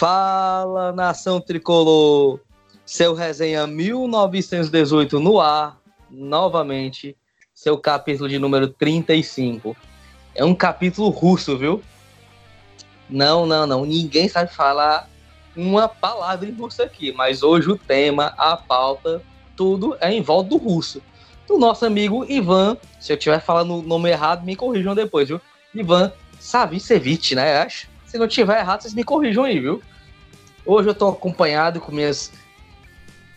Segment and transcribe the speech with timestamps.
[0.00, 2.40] Fala, nação tricolor!
[2.86, 5.78] Seu resenha 1918 no ar,
[6.10, 7.14] novamente,
[7.52, 9.76] seu capítulo de número 35.
[10.34, 11.82] É um capítulo russo, viu?
[13.10, 13.84] Não, não, não.
[13.84, 15.06] Ninguém sabe falar
[15.54, 19.20] uma palavra em russo aqui, mas hoje o tema, a pauta,
[19.54, 21.02] tudo é em volta do russo.
[21.46, 25.42] Do nosso amigo Ivan, se eu estiver falando o nome errado, me corrijam depois, viu?
[25.74, 27.58] Ivan Savicevic, né?
[27.58, 27.86] Acho.
[28.06, 29.82] Se não tiver errado, vocês me corrijam aí, viu?
[30.72, 32.30] Hoje eu tô acompanhado com minhas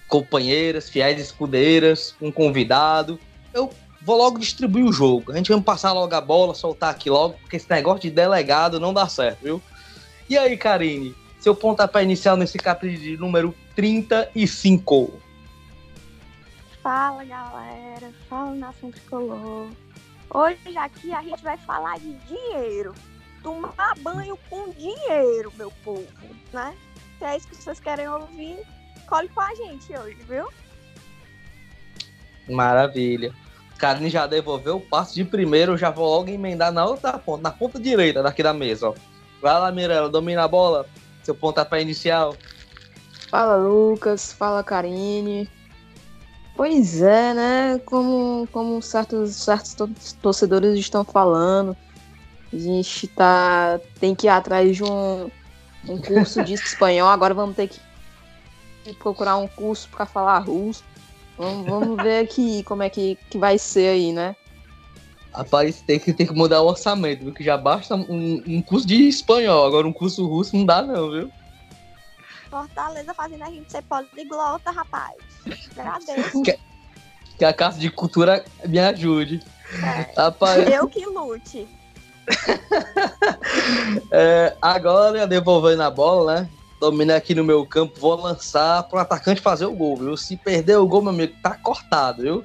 [0.08, 3.20] companheiras, fiéis escudeiras, um convidado.
[3.52, 3.72] Eu
[4.04, 5.32] vou logo distribuir o jogo.
[5.32, 8.80] A gente vai passar logo a bola, soltar aqui logo, porque esse negócio de delegado
[8.80, 9.60] não dá certo, viu?
[10.30, 15.20] E aí, Karine, seu pontapé inicial nesse capítulo de número 35.
[16.84, 18.14] Fala, galera.
[18.30, 19.70] Fala, nação tricolor.
[20.30, 22.94] Hoje aqui a gente vai falar de dinheiro
[23.44, 26.08] tomar banho com dinheiro, meu povo,
[26.54, 26.74] né?
[27.24, 28.60] Se é isso que vocês querem ouvir,
[29.08, 30.46] colhe com a gente hoje, viu?
[32.50, 33.34] Maravilha.
[33.78, 37.44] Karine já devolveu o passo de primeiro, eu já vou logo emendar na outra ponta,
[37.44, 38.94] na ponta direita daqui da mesa, ó.
[39.42, 40.86] Vai lá, Mirella, domina a bola,
[41.24, 42.36] seu pontapé inicial.
[43.30, 44.34] Fala, Lucas.
[44.34, 45.50] Fala, Karine.
[46.58, 47.82] Pois é, né?
[47.86, 51.74] Como, como certos, certos torcedores estão falando,
[52.52, 55.32] a gente tá, tem que ir atrás de um,
[55.88, 57.10] um curso de espanhol.
[57.10, 57.80] Agora vamos ter que
[59.00, 60.84] procurar um curso para falar russo.
[61.38, 64.36] Vamos, vamos ver aqui como é que, que vai ser aí, né?
[65.34, 67.34] Rapaz, tem que, tem que mudar o orçamento, viu?
[67.34, 69.66] Que já basta um, um curso de espanhol.
[69.66, 71.32] Agora um curso russo não dá, não, viu?
[72.50, 75.16] Fortaleza fazendo a gente ser poliglota, rapaz.
[75.76, 76.44] Agradeço.
[76.44, 76.60] Que,
[77.40, 79.42] que a Casa de Cultura me ajude.
[79.82, 80.68] É, rapaz.
[80.68, 81.68] Eu que lute.
[84.12, 86.50] É, agora, devolvendo a bola, né?
[86.80, 90.18] Dominei aqui no meu campo, vou lançar para o atacante fazer o gol, viu?
[90.18, 92.44] Se perder o gol, meu amigo, tá cortado, viu?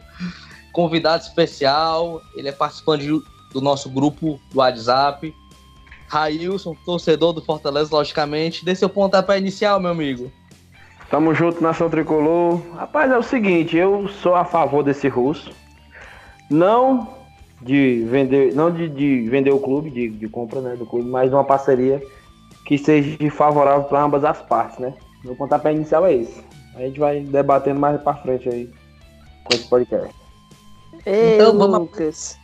[0.72, 3.06] Convidado especial, ele é participante
[3.52, 5.34] do nosso grupo do WhatsApp.
[6.06, 8.64] Railson, torcedor do Fortaleza, logicamente.
[8.64, 10.32] Dê seu pontapé inicial, meu amigo.
[11.10, 12.60] Tamo junto, nação tricolor.
[12.76, 15.50] Rapaz, é o seguinte, eu sou a favor desse russo.
[16.50, 17.17] Não
[17.60, 21.32] de vender, não de, de vender o clube, de, de, compra né, do clube, mas
[21.32, 22.02] uma parceria
[22.64, 24.94] que seja favorável para ambas as partes, né?
[25.24, 26.44] Meu pontapé inicial é esse.
[26.76, 28.70] A gente vai debatendo mais para frente aí
[29.44, 30.14] com esse podcast.
[31.04, 32.38] Ei, então, Lucas.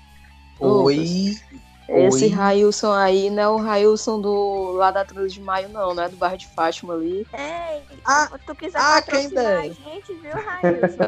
[0.60, 0.96] Oi.
[0.96, 1.63] Lucas.
[1.88, 6.08] Esse Railson aí não é o Railson do lá da 13 de maio, não, né?
[6.08, 7.26] Do bairro de Fátima ali.
[7.32, 9.58] Ei, ah, tu quiser ah, quem der.
[9.58, 11.04] a gente, viu, Railson?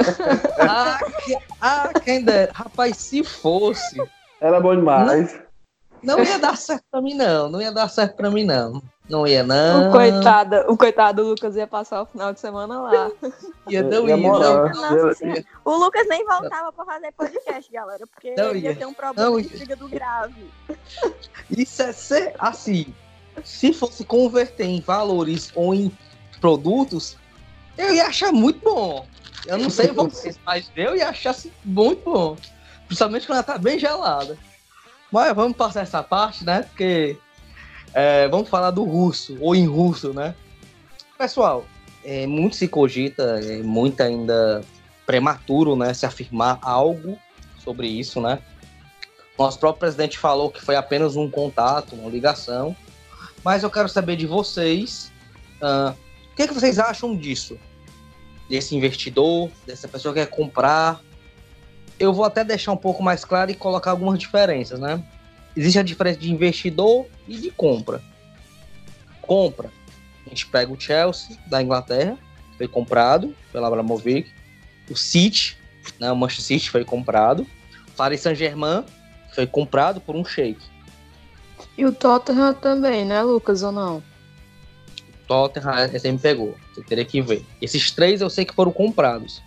[0.60, 2.50] ah, que, ah, quem der.
[2.52, 3.96] Rapaz, se fosse.
[4.40, 5.40] Era bom demais.
[6.02, 7.48] Não, não ia dar certo pra mim, não.
[7.48, 8.82] Não ia dar certo pra mim, não.
[9.08, 9.88] Não ia, não.
[9.88, 13.10] O coitado, o coitado do Lucas ia passar o final de semana lá.
[13.68, 14.70] Ia não ia, não.
[15.64, 18.70] o Lucas nem voltava pra fazer podcast, galera, porque não ia.
[18.70, 20.48] ia ter um problema não de fígado grave.
[21.50, 22.94] Isso é ser, assim,
[23.44, 25.90] se fosse converter em valores ou em
[26.40, 27.16] produtos,
[27.76, 29.04] eu ia achar muito bom.
[29.46, 32.36] Eu não sei vocês, mas eu ia achar assim, muito bom.
[32.86, 34.38] Principalmente quando ela tá bem gelada.
[35.10, 36.62] Mas vamos passar essa parte, né?
[36.62, 37.16] Porque
[37.96, 40.34] é, vamos falar do russo, ou em russo, né?
[41.16, 41.64] Pessoal,
[42.04, 44.62] é, muito se cogita, é muito ainda
[45.06, 47.18] prematuro, né, se afirmar algo
[47.58, 48.38] sobre isso, né?
[49.38, 52.76] Nosso próprio presidente falou que foi apenas um contato, uma ligação,
[53.42, 55.10] mas eu quero saber de vocês,
[55.62, 55.96] uh,
[56.32, 57.58] o que, é que vocês acham disso?
[58.46, 61.00] Desse investidor, dessa pessoa que quer comprar.
[61.98, 65.02] Eu vou até deixar um pouco mais claro e colocar algumas diferenças, né?
[65.56, 68.02] Existe a diferença de investidor e de compra.
[69.22, 69.70] Compra.
[70.26, 72.18] A gente pega o Chelsea da Inglaterra,
[72.56, 74.30] foi comprado pela Abramovic.
[74.90, 75.56] O City,
[75.98, 77.46] né, o Manchester City foi comprado.
[77.88, 78.84] O Paris Saint-Germain
[79.34, 80.60] foi comprado por um sheik.
[81.76, 83.98] E o Tottenham também, né, Lucas, ou não?
[83.98, 86.56] O Tottenham, esse me pegou.
[86.72, 87.44] Você teria que ver.
[87.60, 89.42] Esses três eu sei que foram comprados.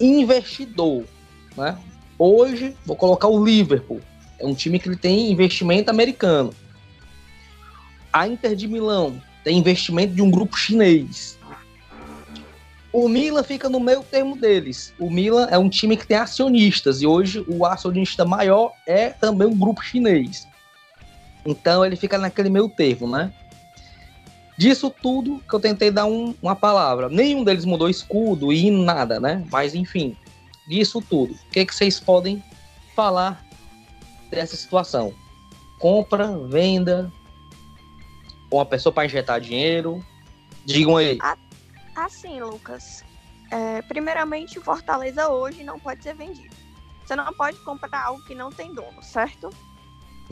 [0.00, 1.04] Investidor,
[1.56, 1.78] né?
[2.18, 4.00] Hoje, vou colocar o Liverpool.
[4.40, 6.54] É um time que tem investimento americano.
[8.12, 11.38] A Inter de Milão tem investimento de um grupo chinês.
[12.92, 14.92] O Milan fica no meio termo deles.
[14.98, 19.46] O Milan é um time que tem acionistas e hoje o acionista maior é também
[19.46, 20.48] um grupo chinês.
[21.46, 23.32] Então ele fica naquele meio termo, né?
[24.58, 27.08] Disso tudo que eu tentei dar um, uma palavra.
[27.08, 29.44] Nenhum deles mudou escudo e nada, né?
[29.50, 30.16] Mas enfim,
[30.68, 31.32] disso tudo.
[31.32, 32.42] O que, que vocês podem
[32.96, 33.46] falar
[34.30, 35.14] dessa situação.
[35.78, 37.12] Compra, venda,
[38.50, 40.04] uma pessoa para injetar dinheiro.
[40.64, 41.18] Digam aí.
[41.96, 43.04] Assim, Lucas.
[43.50, 46.54] é, primeiramente, o Fortaleza hoje não pode ser vendido.
[47.04, 49.50] Você não pode comprar algo que não tem dono, certo?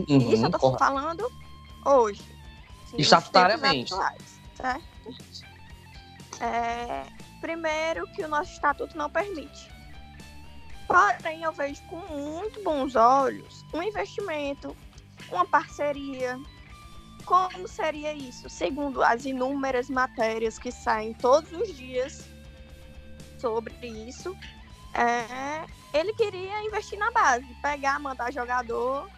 [0.09, 0.79] Uhum, Isso eu tô correto.
[0.79, 1.33] falando
[1.85, 2.23] hoje.
[2.87, 3.93] Sim, nos Estatutariamente.
[3.93, 4.85] atuais, certo?
[6.41, 7.05] É,
[7.41, 9.69] primeiro que o nosso estatuto não permite.
[10.89, 14.75] Porém, eu vejo com muito bons olhos um investimento,
[15.31, 16.41] uma parceria.
[17.27, 18.49] Como seria isso?
[18.49, 22.25] Segundo as inúmeras matérias que saem todos os dias
[23.39, 24.35] sobre isso,
[24.95, 29.11] é, ele queria investir na base, pegar, mandar jogador,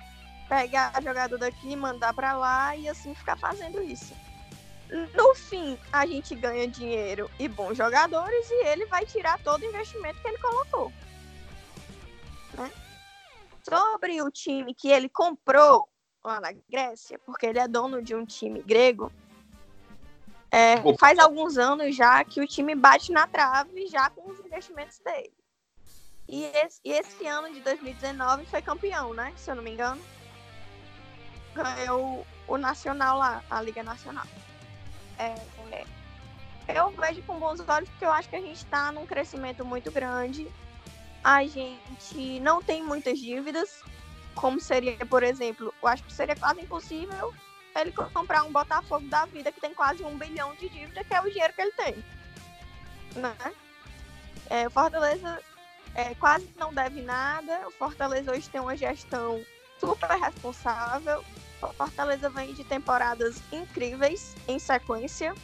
[0.48, 4.12] pegar jogador daqui, mandar para lá e assim ficar fazendo isso.
[5.14, 9.66] No fim, a gente ganha dinheiro e bons jogadores e ele vai tirar todo o
[9.66, 10.92] investimento que ele colocou.
[12.54, 12.70] Né?
[13.62, 15.88] Sobre o time que ele comprou
[16.24, 19.12] lá na Grécia, porque ele é dono de um time grego,
[20.50, 24.98] é, faz alguns anos já que o time bate na trave já com os investimentos
[24.98, 25.32] dele.
[26.28, 29.32] E esse, e esse ano de 2019 foi campeão, né?
[29.36, 30.00] Se eu não me engano.
[31.54, 34.26] Ganhou o Nacional lá, a Liga Nacional.
[35.18, 35.34] É,
[35.72, 39.64] é, eu vejo com bons olhos porque eu acho que a gente está num crescimento
[39.64, 40.48] muito grande.
[41.22, 43.82] A gente não tem muitas dívidas,
[44.34, 47.34] como seria, por exemplo, eu acho que seria quase impossível
[47.76, 51.20] ele comprar um Botafogo da vida que tem quase um bilhão de dívida, que é
[51.20, 52.04] o dinheiro que ele tem.
[53.14, 53.36] Né?
[54.48, 55.40] É, o Fortaleza
[55.94, 57.66] é, quase não deve nada.
[57.68, 59.44] O Fortaleza hoje tem uma gestão
[59.78, 61.24] super responsável.
[61.62, 65.34] O Fortaleza vem de temporadas incríveis em sequência.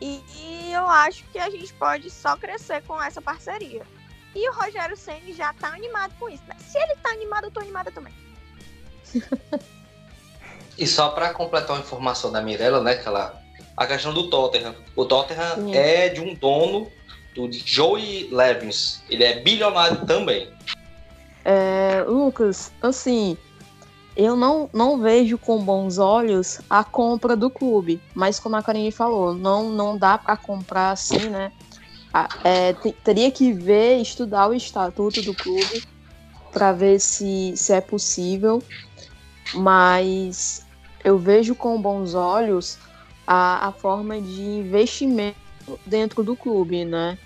[0.00, 3.86] E, e eu acho que a gente pode só crescer com essa parceria.
[4.34, 6.42] E o Rogério Ceni já tá animado com isso.
[6.46, 6.56] Né?
[6.58, 8.12] Se ele tá animado, eu tô animada também.
[10.76, 13.40] E só para completar uma informação da Mirella, né, que ela,
[13.76, 14.74] a questão do Tottenham.
[14.96, 15.74] O Tottenham Sim.
[15.74, 16.90] é de um dono
[17.34, 19.02] do Joey Levins.
[19.08, 20.52] Ele é bilionário também.
[21.44, 23.36] É, Lucas, assim,
[24.16, 28.90] eu não, não vejo com bons olhos a compra do clube, mas como a Karine
[28.90, 31.52] falou, não, não dá para comprar assim, né?
[32.14, 35.82] Ah, é, te- teria que ver, estudar o estatuto do clube
[36.52, 38.62] para ver se, se é possível,
[39.52, 40.64] mas
[41.04, 42.78] eu vejo com bons olhos
[43.26, 45.36] a, a forma de investimento
[45.84, 47.18] dentro do clube, né?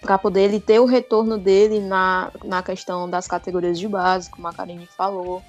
[0.00, 4.48] para poder ele ter o retorno dele na, na questão das categorias de base, como
[4.48, 5.42] a Karine falou.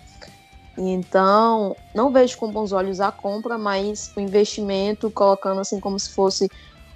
[0.77, 6.13] Então, não vejo com bons olhos a compra, mas o investimento colocando assim como se
[6.13, 6.51] fosse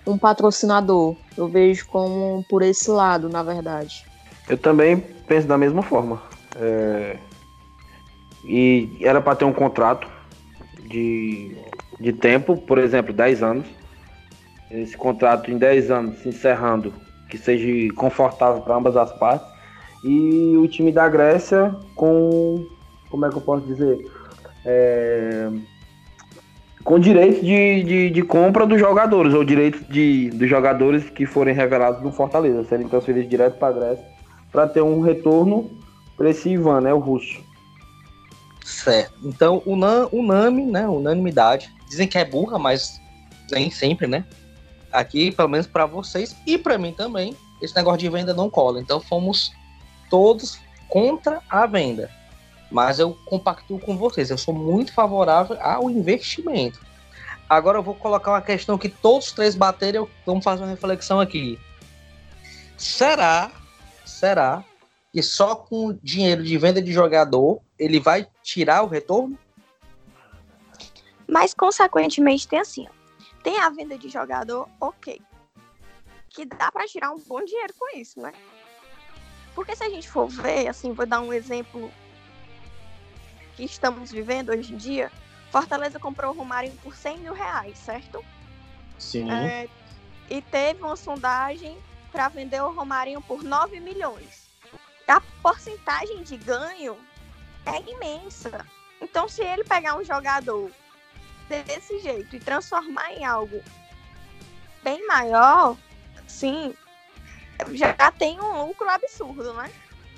[0.06, 1.16] um patrocinador.
[1.38, 4.06] Eu vejo como por esse lado, na verdade.
[4.48, 4.98] Eu também
[5.28, 6.22] penso da mesma forma.
[6.56, 7.18] É,
[8.44, 10.08] E era para ter um contrato
[10.88, 11.58] de,
[12.00, 13.66] de tempo, por exemplo, 10 anos.
[14.70, 16.94] Esse contrato em 10 anos se encerrando,
[17.30, 19.48] que seja confortável para ambas as partes.
[20.04, 22.66] E o time da Grécia com.
[23.10, 24.06] Como é que eu posso dizer?
[24.66, 25.50] É,
[26.86, 31.54] com direito de, de, de compra dos jogadores, ou direito de, dos jogadores que forem
[31.54, 34.06] revelados no Fortaleza, serem transferidos direto para a Grécia,
[34.52, 35.72] para ter um retorno
[36.16, 37.44] para esse Ivan, né, o russo.
[38.64, 39.14] Certo.
[39.24, 40.88] Então, una- unânime, né?
[40.88, 41.70] Unanimidade.
[41.90, 43.02] Dizem que é burra, mas
[43.52, 44.24] nem sempre, né?
[44.92, 48.80] Aqui, pelo menos para vocês e para mim também, esse negócio de venda não cola.
[48.80, 49.52] Então, fomos
[50.10, 52.10] todos contra a venda.
[52.72, 54.30] Mas eu compactuo com vocês.
[54.30, 56.80] Eu sou muito favorável ao investimento.
[57.48, 60.02] Agora eu vou colocar uma questão que todos os três baterem.
[60.02, 61.60] eu- Vamos fazer uma reflexão aqui.
[62.78, 63.52] Será,
[64.06, 64.64] será
[65.14, 69.38] que só com dinheiro de venda de jogador ele vai tirar o retorno?
[71.28, 72.96] Mas, consequentemente, tem assim, ó.
[73.42, 75.22] Tem a venda de jogador, ok.
[76.30, 78.34] Que dá pra tirar um bom dinheiro com isso, né?
[79.54, 81.90] Porque se a gente for ver, assim, vou dar um exemplo
[83.56, 85.12] que estamos vivendo hoje em dia.
[85.52, 88.24] Fortaleza comprou o Romário por 100 mil reais, certo?
[88.98, 89.32] Sim.
[89.32, 89.68] É,
[90.30, 91.78] e teve uma sondagem
[92.12, 94.46] para vender o Romarinho por 9 milhões.
[95.08, 96.98] A porcentagem de ganho
[97.66, 98.66] é imensa.
[99.02, 100.72] Então, se ele pegar um jogador
[101.48, 103.62] desse jeito e transformar em algo
[104.84, 105.78] bem maior,
[106.28, 106.74] sim,
[107.74, 109.72] já tem um lucro absurdo, né?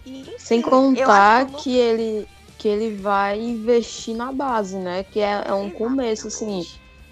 [0.05, 2.27] E, Sem contar acho que ele,
[2.57, 5.03] que ele vai investir na base, né?
[5.03, 6.65] Que é, é um começo, assim.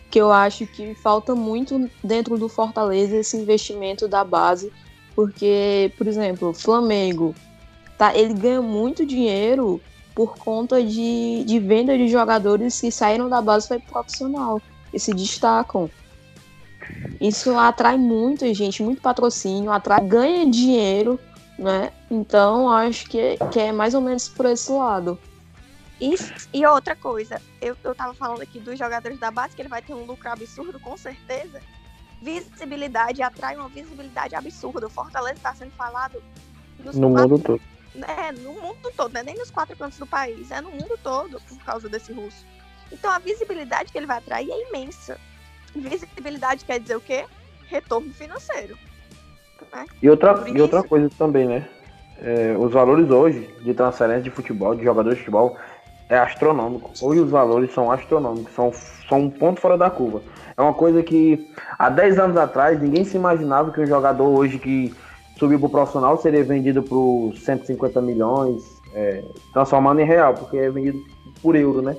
[0.09, 4.71] Que eu acho que falta muito dentro do Fortaleza esse investimento da base,
[5.15, 7.35] porque, por exemplo, o Flamengo,
[7.97, 9.81] tá, ele ganha muito dinheiro
[10.13, 14.61] por conta de, de venda de jogadores que saíram da base para profissional
[14.93, 15.89] e se destacam.
[17.19, 21.19] Isso atrai muito gente, muito patrocínio, atrai, ganha dinheiro,
[21.57, 21.91] né?
[22.09, 25.17] Então acho que, que é mais ou menos por esse lado.
[25.99, 26.15] E,
[26.53, 29.81] e outra coisa, eu, eu tava falando aqui dos jogadores da base, que ele vai
[29.81, 31.61] ter um lucro absurdo, com certeza.
[32.21, 34.87] Visibilidade, atrai uma visibilidade absurda.
[34.87, 36.21] O Fortaleza está sendo falado
[36.79, 37.61] no quatro, mundo todo.
[38.07, 40.99] É, no mundo todo, não é nem nos quatro cantos do país, é no mundo
[41.01, 42.45] todo por causa desse russo.
[42.91, 45.17] Então a visibilidade que ele vai atrair é imensa.
[45.73, 47.25] Visibilidade quer dizer o quê?
[47.67, 48.77] Retorno financeiro.
[49.73, 49.85] Né?
[50.01, 51.67] E, outra, e outra coisa também, né?
[52.17, 55.57] É, os valores hoje de transferência de futebol, de jogadores de futebol,
[56.09, 56.91] é astronômico.
[57.01, 58.71] Hoje os valores são astronômicos, são,
[59.09, 60.21] são um ponto fora da curva.
[60.55, 61.47] É uma coisa que
[61.77, 64.93] há 10 anos atrás ninguém se imaginava que um jogador hoje que
[65.37, 71.03] subiu pro profissional seria vendido por 150 milhões, é, transformando em real, porque é vendido
[71.41, 71.95] por euro, né?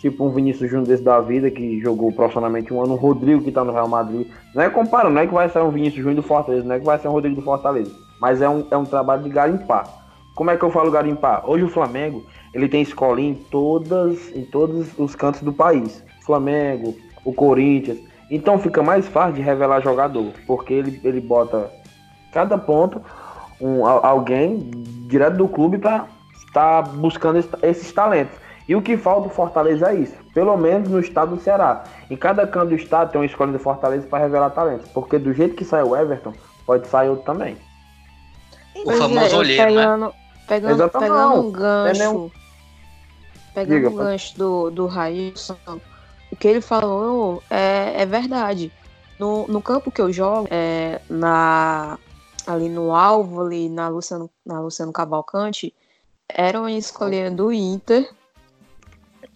[0.00, 3.50] Tipo um Vinícius Júnior desse da vida, que jogou profissionalmente um ano, um Rodrigo que
[3.50, 4.28] tá no Real Madrid.
[4.54, 6.78] Não é comparando, não é que vai ser um Vinícius Júnior do Fortaleza, não é
[6.78, 9.88] que vai ser um Rodrigo do Fortaleza, mas é um, é um trabalho de garimpar.
[10.34, 11.48] Como é que eu falo garimpar?
[11.48, 12.22] Hoje o Flamengo,
[12.54, 16.02] ele tem escolinha em todas, em todos os cantos do país.
[16.24, 17.98] Flamengo, o Corinthians.
[18.30, 21.70] Então fica mais fácil de revelar jogador, porque ele, ele bota
[22.32, 23.00] cada ponto
[23.60, 24.70] um, alguém
[25.06, 26.06] direto do clube para
[26.46, 28.36] estar tá buscando esses talentos.
[28.66, 31.84] E o que falta do Fortaleza é isso, pelo menos no estado do Ceará.
[32.10, 35.34] Em cada canto do estado tem uma escola de Fortaleza para revelar talentos, porque do
[35.34, 36.32] jeito que saiu o Everton,
[36.64, 37.58] pode sair outro também.
[38.74, 40.12] O famoso é, olheiro, pegando, né?
[40.48, 42.32] Pegando, pegando um gancho,
[43.54, 45.56] pegando Diga, um gancho do, do Raílson,
[46.30, 48.72] o que ele falou é, é verdade.
[49.18, 51.98] No, no campo que eu jogo, é, na
[52.46, 55.72] ali no alvo, ali na Luciano, na Luciano Cavalcante,
[56.28, 58.12] era uma escolinha do Inter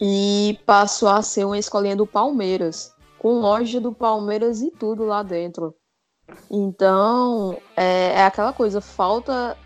[0.01, 5.23] e passou a ser uma escolinha do Palmeiras, com loja do Palmeiras e tudo lá
[5.23, 5.75] dentro.
[6.51, 9.57] Então, é, é aquela coisa, falta,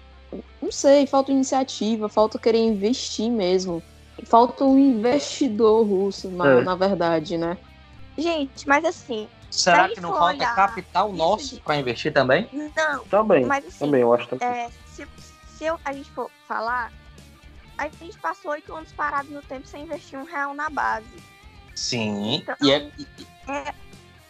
[0.61, 3.83] não sei, falta iniciativa, falta querer investir mesmo.
[4.25, 6.61] Falta um investidor russo, na, é.
[6.63, 7.57] na verdade, né?
[8.17, 11.61] Gente, mas assim, Será que não falta capital nosso de...
[11.61, 12.49] para investir também?
[12.75, 13.05] Não.
[13.05, 13.45] Também.
[13.45, 14.49] Mas, assim, também, eu acho também.
[14.49, 15.07] É, se,
[15.57, 16.91] se eu, a gente for falar,
[17.77, 21.07] a gente passou oito anos parados no tempo sem investir um real na base.
[21.75, 22.37] Sim.
[22.37, 22.91] Então, e é...
[23.49, 23.75] é,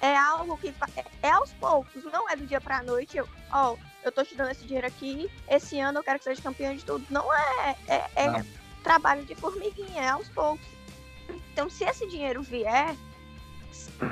[0.01, 3.17] é algo que é, é, aos poucos, não é do dia para a noite.
[3.17, 6.43] Eu, ó, eu tô te dando esse dinheiro aqui, esse ano eu quero que seja
[6.43, 7.07] campeão de tudo.
[7.11, 8.45] Não é, é, é não.
[8.83, 10.67] Trabalho de formiguinha, é aos poucos.
[11.53, 12.95] Então, se esse dinheiro vier,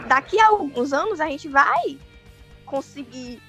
[0.08, 1.98] daqui a alguns anos a gente vai
[2.64, 3.42] conseguir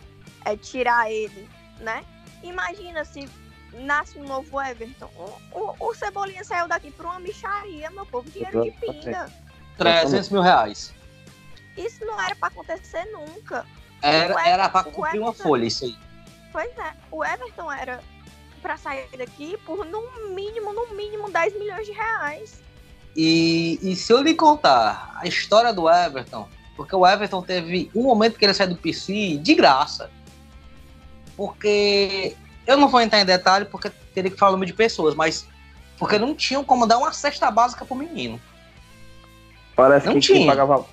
[0.45, 1.47] é, tirar ele,
[1.79, 2.03] né?
[2.43, 3.29] Imagina se
[3.73, 5.09] nasce um novo Everton.
[5.15, 9.31] O, o, o Cebolinha saiu daqui por uma micharia, meu povo, dinheiro de pinga.
[9.77, 10.93] 300 mil reais.
[11.77, 13.65] Isso não era para acontecer nunca.
[14.01, 15.97] Era, era para cumprir Everton, uma folha, isso aí.
[16.51, 18.03] Pois é, o Everton era
[18.61, 20.01] para sair daqui por no
[20.33, 22.61] mínimo, no mínimo 10 milhões de reais.
[23.15, 28.03] E, e se eu lhe contar a história do Everton, porque o Everton teve um
[28.03, 30.09] momento que ele saiu do PC de graça.
[31.35, 35.15] Porque eu não vou entrar em detalhe porque teria que falar o nome de pessoas,
[35.15, 35.47] mas
[35.97, 38.39] porque não tinham como dar uma cesta básica pro menino.
[39.75, 40.39] Parece não que tinha.
[40.39, 40.85] quem pagava,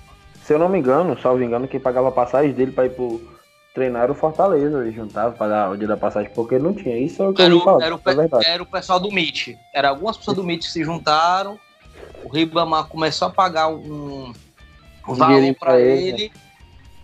[0.43, 3.38] se eu não me engano, salvo engano, quem pagava a passagem dele para ir pro
[3.73, 6.97] treinar era o Fortaleza, ele juntava para dar o dia da passagem, porque não tinha.
[6.97, 9.57] Isso é o que era eu falar, era, o, é era o pessoal do MIT.
[9.73, 11.59] Era algumas pessoas do MIT que se juntaram
[12.23, 14.33] o Ribamar começou a pagar um,
[15.07, 16.33] um valor para ele, ele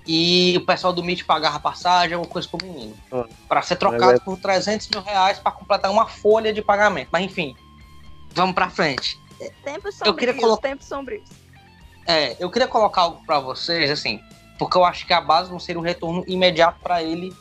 [0.08, 2.96] e o pessoal do MIT pagava passagem, alguma coisa pro menino.
[3.12, 7.10] Ah, para ser trocado é por 300 mil reais para completar uma folha de pagamento.
[7.12, 7.56] Mas enfim,
[8.32, 9.20] vamos para frente.
[9.64, 10.70] Tempos sombrios, eu queria colocar...
[10.70, 11.28] tempos sombrios.
[12.08, 14.22] É, eu queria colocar algo para vocês, assim,
[14.58, 17.36] porque eu acho que a base não seria um retorno imediato para ele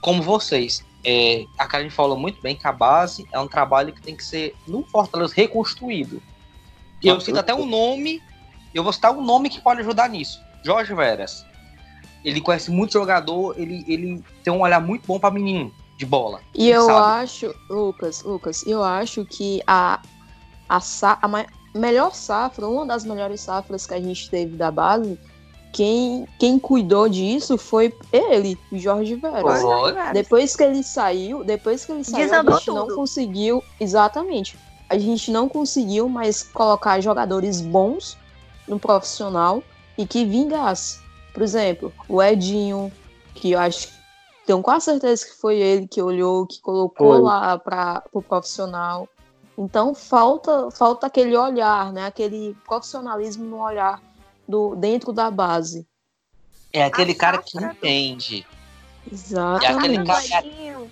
[0.00, 0.84] como vocês.
[1.04, 4.24] É, a Karen falou muito bem que a base é um trabalho que tem que
[4.24, 6.22] ser, no Fortaleza, reconstruído.
[7.02, 8.20] E eu cito até um nome,
[8.74, 10.40] eu vou citar um nome que pode ajudar nisso.
[10.64, 11.46] Jorge Veras.
[12.24, 16.40] Ele conhece muito jogador, ele, ele tem um olhar muito bom para menino de bola.
[16.54, 17.22] E eu sabe.
[17.22, 20.02] acho, Lucas, Lucas, eu acho que a,
[20.68, 21.46] a, a
[21.78, 25.18] melhor safra, uma das melhores safras que a gente teve da base,
[25.72, 29.62] quem, quem cuidou disso foi ele, Jorge Veras.
[30.12, 32.76] Depois que ele saiu, depois que ele saiu, Desandou a gente tudo.
[32.76, 34.58] não conseguiu exatamente
[34.88, 38.16] a gente não conseguiu mais colocar jogadores bons
[38.66, 39.62] no profissional
[39.96, 41.00] e que vingasse.
[41.34, 42.90] Por exemplo, o Edinho,
[43.34, 43.98] que eu acho
[44.46, 47.20] tenho quase certeza que foi ele que olhou, que colocou foi.
[47.20, 49.06] lá para o pro profissional.
[49.58, 52.06] Então falta falta aquele olhar, né?
[52.06, 54.00] Aquele profissionalismo no olhar
[54.48, 55.86] do dentro da base.
[56.72, 58.46] É aquele A cara que do- entende.
[59.06, 60.06] aquele Exatamente.
[60.06, 60.90] cara- Godinho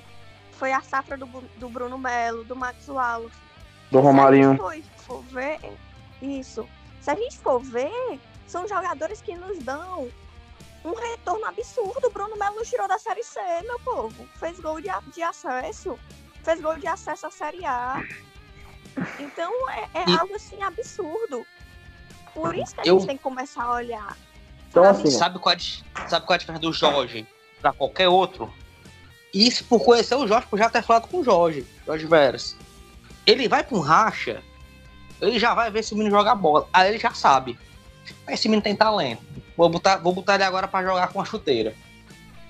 [0.52, 3.34] foi a safra do, do Bruno Melo, do Max Wallace.
[3.90, 4.58] Do Se a Romarinho.
[4.72, 5.58] gente for, ver,
[6.20, 6.68] isso.
[7.00, 10.08] Se a gente for ver, são jogadores que nos dão
[10.84, 12.06] um retorno absurdo.
[12.08, 14.26] O Bruno Melo nos tirou da Série C, meu povo.
[14.38, 15.98] Fez gol de, de acesso.
[16.42, 18.02] Fez gol de acesso à Série A.
[19.20, 21.46] Então é, é E- algo assim absurdo.
[22.42, 24.16] Por isso que a Eu- gente tem que começar a olhar.
[24.68, 24.98] Então, sabe?
[25.00, 25.58] assim, Sabe qual, é
[26.08, 27.26] sabe qual é a diferença do Jorge
[27.60, 28.52] pra qualquer outro?
[29.32, 32.56] Isso por conhecer o Jorge, por já ter falado com o Jorge, Jorge Veras.
[33.26, 34.42] Ele vai pra um racha,
[35.20, 36.68] ele já vai ver se o menino joga bola.
[36.72, 37.58] Aí ele já sabe.
[38.28, 39.22] Esse menino tem talento.
[39.56, 41.74] Vou botar, vou botar ele agora pra jogar com a chuteira.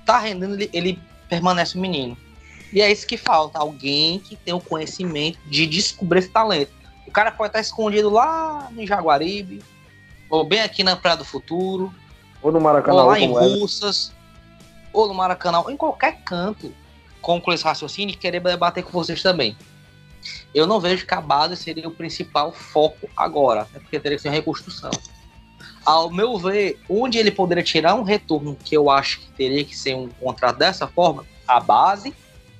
[0.04, 2.16] Tá rendendo, ele, ele permanece o menino.
[2.72, 6.72] E é isso que falta, alguém que tenha o conhecimento de descobrir esse talento.
[7.06, 9.62] O cara pode estar escondido lá no Jaguaribe,
[10.28, 11.94] ou bem aqui na Praia do Futuro,
[12.42, 13.58] ou no Maracanã, ou lá em é.
[13.58, 14.12] Russas,
[14.92, 16.72] ou no Maracanã, ou em qualquer canto,
[17.20, 19.56] concluir esse raciocínio e querer debater com vocês também.
[20.54, 24.22] Eu não vejo que a base seria o principal foco agora, até porque teria que
[24.22, 24.90] ser uma reconstrução.
[25.84, 29.76] Ao meu ver, onde ele poderia tirar um retorno que eu acho que teria que
[29.76, 32.14] ser um contrato dessa forma, a base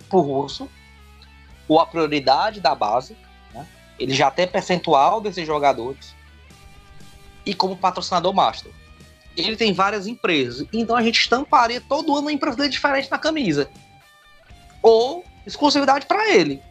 [0.08, 0.68] pro russo,
[1.68, 3.16] ou a prioridade da base,
[3.52, 3.66] né?
[3.98, 6.15] ele já tem percentual desses jogadores,
[7.46, 8.72] e como patrocinador master
[9.36, 10.66] ele tem várias empresas.
[10.72, 13.68] Então a gente estamparia todo ano uma empresa dele diferente na camisa.
[14.82, 16.62] Ou exclusividade para ele.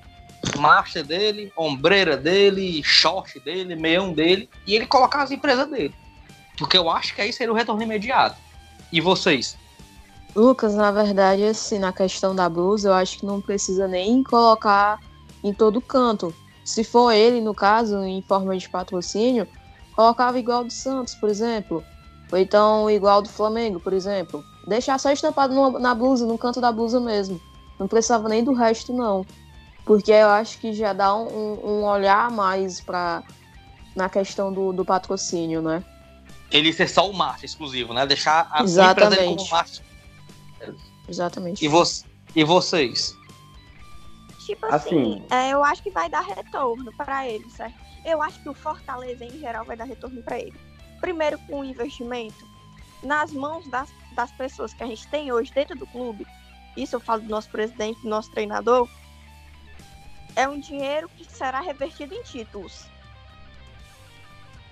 [0.58, 4.50] Master dele, ombreira dele, short dele, meião dele.
[4.66, 5.94] E ele colocar as empresas dele.
[6.58, 8.38] Porque eu acho que aí seria o retorno imediato.
[8.92, 9.58] E vocês?
[10.36, 15.00] Lucas, na verdade, assim, na questão da blusa, eu acho que não precisa nem colocar
[15.44, 16.34] em todo canto.
[16.64, 19.48] Se for ele, no caso, em forma de patrocínio,
[19.96, 21.84] colocava igual do Santos, por exemplo.
[22.32, 24.44] Ou então igual do Flamengo, por exemplo.
[24.68, 27.40] Deixar só estampado no- na blusa, no canto da blusa mesmo.
[27.80, 29.26] Não precisava nem do resto, não.
[29.86, 33.22] Porque eu acho que já dá um, um olhar a mais pra,
[33.96, 35.84] na questão do, do patrocínio, né?
[36.52, 38.06] Ele ser só o master exclusivo, né?
[38.08, 39.04] Deixar a Exatamente.
[39.06, 39.86] empresa dele como master.
[41.08, 41.64] Exatamente.
[41.64, 41.84] E, vo
[42.36, 43.16] e vocês?
[44.46, 47.76] Tipo Assim- assim, é, eu acho que vai dar retorno para ele, certo?
[48.06, 50.54] Eu acho que o Fortaleza, em geral, vai dar retorno para ele.
[51.02, 52.48] Primeiro, com o investimento
[53.04, 56.26] nas mãos das, das pessoas que a gente tem hoje dentro do clube.
[56.78, 58.88] Isso eu falo do nosso presidente, do nosso treinador.
[60.36, 62.86] É um dinheiro que será revertido em títulos.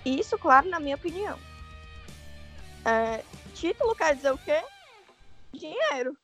[0.04, 1.38] Isso, claro, na minha opinião.
[2.84, 4.62] É, título quer dizer o quê?
[5.54, 6.16] Dinheiro.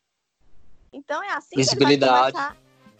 [0.93, 2.33] Então é assim que ele vai Visibilidade.
[2.33, 2.57] começar.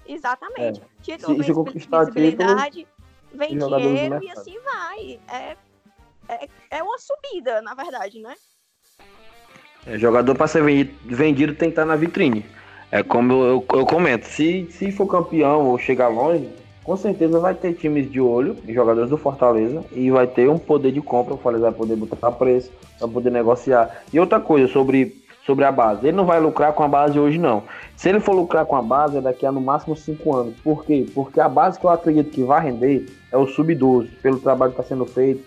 [0.07, 0.83] Exatamente.
[1.03, 2.89] Título Se- se conquistar visibilidade,
[3.35, 5.21] vem dinheiro e assim vai.
[5.29, 5.57] É,
[6.29, 8.35] é, é uma subida, na verdade, né?
[9.87, 12.45] É, jogador para ser vendido, vendido tem que estar na vitrine.
[12.91, 16.49] É como eu, eu comento, se, se for campeão ou chegar longe,
[16.83, 20.93] com certeza vai ter times de olho, jogadores do Fortaleza, e vai ter um poder
[20.93, 24.03] de compra, o Fortaleza vai poder botar preço, vai poder negociar.
[24.13, 27.37] E outra coisa sobre, sobre a base, ele não vai lucrar com a base hoje
[27.37, 27.65] não.
[27.97, 30.55] Se ele for lucrar com a base, é daqui a no máximo 5 anos.
[30.63, 31.05] Por quê?
[31.13, 34.81] Porque a base que eu acredito que vai render é o sub-12, pelo trabalho que
[34.81, 35.43] está sendo feito,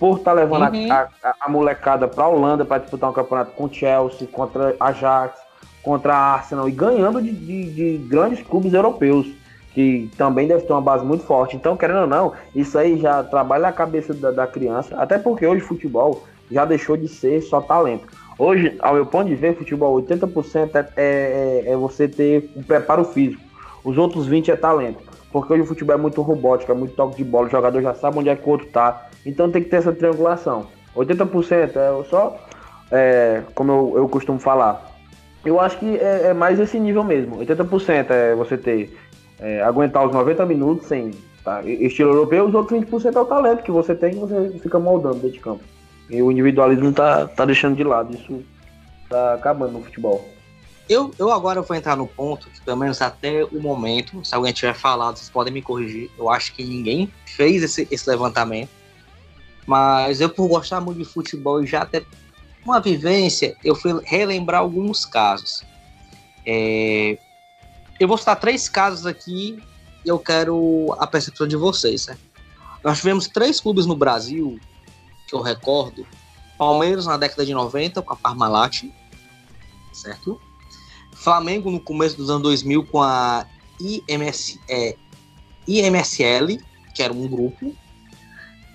[0.00, 0.90] por estar levando a- Uhum.
[0.90, 5.38] a, a, a molecada para a Holanda para disputar um campeonato com Chelsea, contra Ajax,
[5.80, 9.28] contra a Arsenal e ganhando de, de- de grandes clubes europeus,
[9.72, 11.54] que também deve ter uma base muito forte.
[11.54, 15.46] Então, querendo ou não, isso aí já trabalha a cabeça da, da criança, até porque
[15.46, 18.08] hoje futebol já deixou de ser só talento.
[18.40, 23.04] Hoje, ao meu ponto de ver, futebol 80% é, é, é você ter um preparo
[23.04, 23.42] físico,
[23.84, 24.98] os outros 20% é talento.
[25.30, 27.92] Porque hoje o futebol é muito robótico, é muito toque de bola, o jogador já
[27.92, 29.08] sabe onde é que o outro tá.
[29.26, 30.68] Então tem que ter essa triangulação.
[30.96, 32.38] 80% é só,
[32.90, 34.90] é, como eu, eu costumo falar,
[35.44, 37.36] eu acho que é, é mais esse nível mesmo.
[37.40, 38.96] 80% é você ter,
[39.38, 41.10] é, aguentar os 90 minutos sem
[41.44, 44.78] tá, estilo europeu, os outros 20% é o talento que você tem e você fica
[44.78, 45.79] moldando dentro de campo.
[46.10, 48.44] E o individualismo tá, tá deixando de lado, isso
[49.08, 50.28] tá acabando no futebol.
[50.88, 54.52] Eu, eu agora vou entrar no ponto que, pelo menos até o momento, se alguém
[54.52, 56.10] tiver falado, vocês podem me corrigir.
[56.18, 58.70] Eu acho que ninguém fez esse, esse levantamento.
[59.64, 62.04] Mas eu, por gostar muito de futebol e já ter
[62.64, 65.62] uma vivência, eu fui relembrar alguns casos.
[66.44, 67.16] É,
[68.00, 69.62] eu vou citar três casos aqui
[70.04, 72.02] e eu quero a percepção de vocês.
[72.02, 72.20] Certo?
[72.82, 74.58] Nós tivemos três clubes no Brasil,
[75.30, 76.04] que eu recordo.
[76.58, 78.82] Palmeiras na década de 90 com a Parmalat,
[79.92, 80.38] certo?
[81.14, 83.46] Flamengo no começo dos anos 2000 com a
[83.80, 84.96] IMS, é,
[85.66, 86.60] IMSL,
[86.94, 87.74] que era um grupo,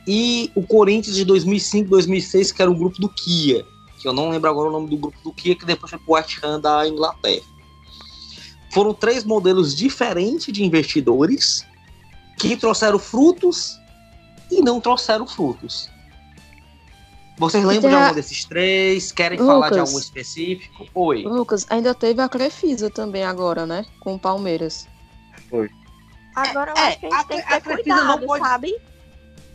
[0.07, 3.65] e o Corinthians de 2005, 2006, que era um grupo do Kia.
[3.99, 6.13] que eu não lembro agora o nome do grupo do Kia, que depois foi pro
[6.13, 7.45] West Ham da Inglaterra.
[8.71, 11.65] Foram três modelos diferentes de investidores
[12.37, 13.79] que trouxeram frutos
[14.51, 15.89] e não trouxeram frutos.
[17.37, 19.11] Vocês lembram de a- algum desses três?
[19.11, 19.89] Querem falar de Lucas.
[19.89, 20.87] algum específico?
[20.93, 21.23] Oi.
[21.23, 23.85] Lucas, ainda teve a Crefisa também agora, né?
[23.99, 24.87] Com o Palmeiras.
[26.35, 28.81] Agora eu É, acho que a gente a- tem que a ter cuidado, pode- sabe?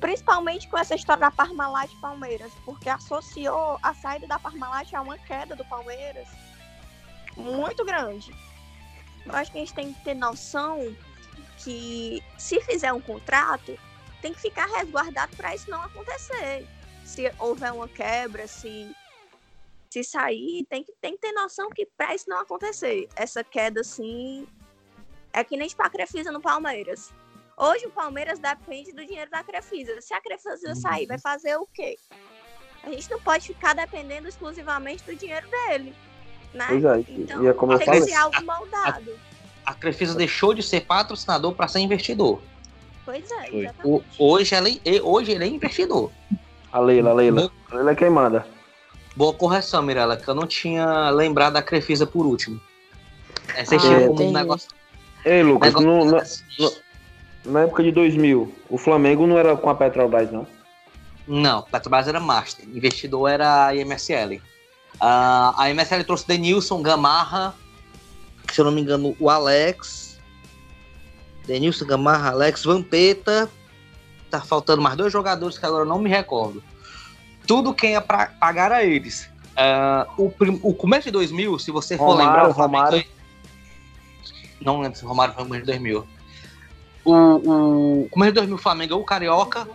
[0.00, 5.18] Principalmente com essa história da Parmalat Palmeiras, porque associou a saída da Parmalat a uma
[5.18, 6.26] queda do Palmeiras
[7.36, 8.34] muito grande.
[9.26, 10.94] Eu acho que a gente tem que ter noção
[11.58, 13.78] que se fizer um contrato,
[14.22, 16.66] tem que ficar resguardado para isso não acontecer.
[17.10, 18.94] Se houver uma quebra, se
[19.92, 23.08] se sair, tem que, tem que ter noção que para isso não acontecer.
[23.16, 24.46] Essa queda assim
[25.32, 27.12] é que nem tipo a Crefisa no Palmeiras.
[27.56, 30.00] Hoje o Palmeiras depende do dinheiro da Crefisa.
[30.00, 31.96] Se a Crefisa sair, vai fazer o quê?
[32.84, 35.92] A gente não pode ficar dependendo exclusivamente do dinheiro dele,
[36.54, 36.66] né?
[36.68, 38.00] Pois é, Então, e é como eu tem falei.
[38.02, 39.18] que ser algo moldado.
[39.66, 42.40] A Crefisa deixou de ser patrocinador para ser investidor.
[43.04, 43.82] Pois é, exatamente.
[43.84, 46.12] O- hoje, ela, é- hoje ele é investidor.
[46.72, 47.50] A Leila, a Leila.
[47.70, 48.46] A Leila é quem manda.
[49.16, 52.60] Boa correção, Mirella, que eu não tinha lembrado da Crefisa por último.
[53.54, 54.68] Essa Ah, ah, como um negócio.
[55.24, 56.42] Ei, Lucas, negócio no- na, assim.
[57.44, 60.46] na época de 2000, o Flamengo não era com a Petrobras, não?
[61.26, 62.64] Não, Petrobras era Master.
[62.68, 64.40] Investidor era a IMSL.
[65.00, 67.54] Ah, a IMSL trouxe Denilson, Gamarra,
[68.52, 70.18] se eu não me engano, o Alex.
[71.46, 73.50] Denilson, Gamarra, Alex, Vampeta.
[74.30, 76.62] Tá faltando mais dois jogadores que agora eu não me recordo.
[77.46, 79.28] Tudo quem ia pra, pagar a eles.
[79.56, 82.90] Ah, o, prim- o começo de 2000, se você for Romário, lembrar, o Romário.
[82.90, 83.06] ganhou-
[84.60, 86.06] Não lembro se o Romário foi no começo de 2000.
[87.04, 87.12] O,
[88.04, 89.68] o começo de 2000, o Flamengo ganhou o Carioca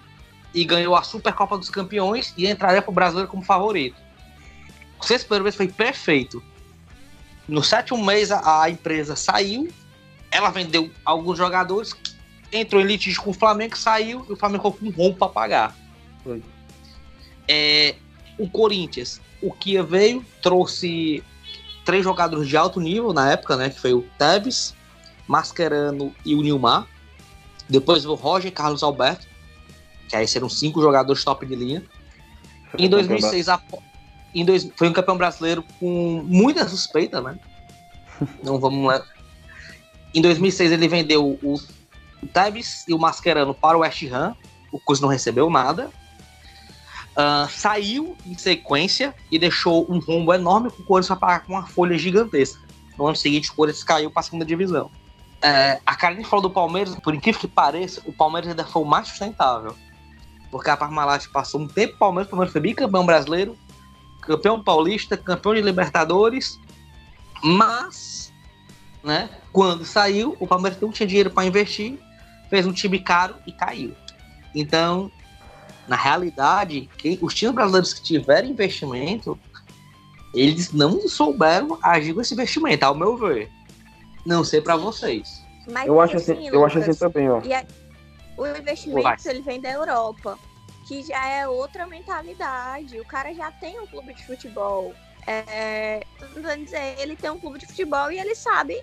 [0.54, 3.98] e ganhou a Supercopa dos Campeões e entraria pro brasileiro como favorito.
[5.00, 6.42] O sexto primeiro mês foi perfeito.
[7.48, 9.68] No sétimo mês, a, a empresa saiu,
[10.32, 11.94] ela vendeu alguns jogadores,
[12.60, 15.30] entrou em litígio com o Flamengo, saiu e o Flamengo ficou com um rombo para
[15.30, 15.76] pagar.
[16.24, 16.42] Foi.
[17.48, 17.96] É,
[18.38, 21.24] o Corinthians, o Kia veio, trouxe
[21.84, 23.70] três jogadores de alto nível na época, né?
[23.70, 24.74] Que foi o Tevez,
[25.28, 26.88] Mascherano e o Nilmar.
[27.70, 29.28] Depois o Roger Carlos Alberto,
[30.10, 31.84] que aí serão cinco jogadores top de linha.
[32.78, 33.62] Em 2006, a-
[34.34, 37.38] em dois- foi um campeão brasileiro com muita suspeita, né?
[38.44, 39.04] Não vamos lá.
[40.14, 41.60] Em 2006 ele vendeu o,
[42.22, 44.36] o Tevez e o Mascherano para o West Ham.
[44.72, 45.90] O Cus não recebeu nada.
[47.16, 51.54] Ah, saiu em sequência e deixou um rombo enorme com o Corinthians para pagar com
[51.54, 52.62] uma folha gigantesca.
[52.98, 54.92] No ano seguinte, o Corinthians caiu para a segunda divisão.
[55.42, 58.86] É, a Karine falou do Palmeiras, por incrível que pareça, o Palmeiras ainda foi o
[58.86, 59.76] mais sustentável.
[60.52, 63.58] Porque a Parmalat passou um tempo, o Palmeiras, o Palmeiras foi bicampeão brasileiro,
[64.22, 66.60] campeão paulista, campeão de Libertadores,
[67.44, 68.34] mas,
[69.04, 72.00] né, quando saiu, o Palmeiras não tinha dinheiro para investir,
[72.56, 73.94] fez um time caro e caiu.
[74.54, 75.12] Então,
[75.86, 79.38] na realidade, quem- os times brasileiros que tiveram investimento,
[80.34, 83.52] eles não souberam agir com esse investimento, ao meu ver.
[84.26, 85.44] Não sei para vocês.
[85.68, 87.42] Mas Eu acho assim, eu acho assim também, ó.
[87.44, 87.66] E a-
[88.38, 89.18] o investimento Vai.
[89.26, 90.40] ele vem da Europa,
[90.88, 92.98] que já é outra mentalidade.
[93.02, 94.94] O cara já tem um clube de futebol.
[95.28, 98.82] É, tô tentando dizer, ele tem um clube de futebol e ele sabe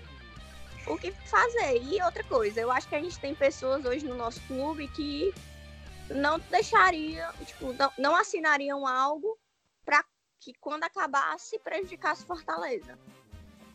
[0.87, 1.81] o que fazer.
[1.83, 5.33] E outra coisa, eu acho que a gente tem pessoas hoje no nosso clube que
[6.11, 9.39] não deixariam, tipo, não, não assinariam algo
[9.85, 10.05] para
[10.41, 12.99] que quando acabasse prejudicasse Fortaleza.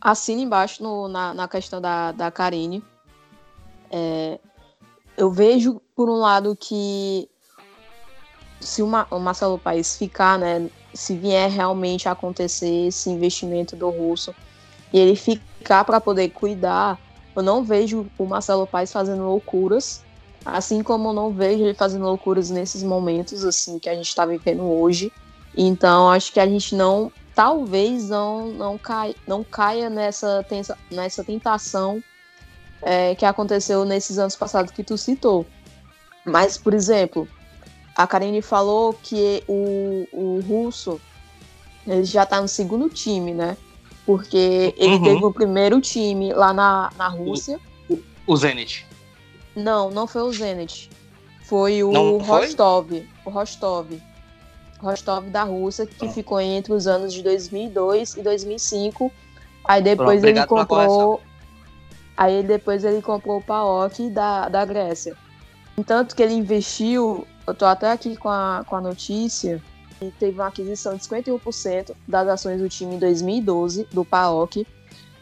[0.02, 2.84] Assina embaixo no- na, na questão da, da Karine.
[3.90, 4.40] É,
[5.16, 7.30] eu vejo, por um lado, que
[8.60, 13.90] se o, Ma- o Marcelo Paes ficar, né, se vier realmente acontecer esse investimento do
[13.90, 14.36] russo
[14.94, 17.00] e ele ficar para poder cuidar,
[17.36, 20.04] eu não vejo o Marcelo Paes fazendo loucuras,
[20.46, 24.26] assim como eu não vejo ele fazendo loucuras nesses momentos assim que a gente está
[24.26, 25.12] vivendo hoje.
[25.56, 30.46] Então, acho que a gente não, talvez não não, cai, não caia nessa,
[30.92, 32.02] nessa tentação
[32.82, 35.46] é, que aconteceu nesses anos passados que tu citou.
[36.24, 37.28] Mas, por exemplo,
[37.96, 41.02] a Karine falou que o, o russo
[41.86, 43.58] ele já tá no segundo time, né?
[44.08, 45.04] Porque ele Uhum.
[45.04, 47.60] teve o primeiro time lá na, na Rússia.
[48.26, 48.88] O Zenit.
[49.54, 50.90] Não, não foi o Zenit.
[51.44, 52.46] Foi o Não foi?
[52.46, 52.92] Rostov.
[53.26, 53.92] O Rostov.
[54.80, 56.10] Rostov da Rússia, que Ah.
[56.10, 59.12] ficou entre os anos de 2002 e 2005.
[59.66, 61.22] Aí depois Pronto, ele comprou.
[62.16, 65.16] Aí depois ele comprou o PAOK da, da Grécia.
[65.78, 69.62] Entanto que ele investiu, eu tô até aqui com a, com a notícia,
[70.20, 74.66] teve uma aquisição de 51% das ações do time em 2012, do PAOK,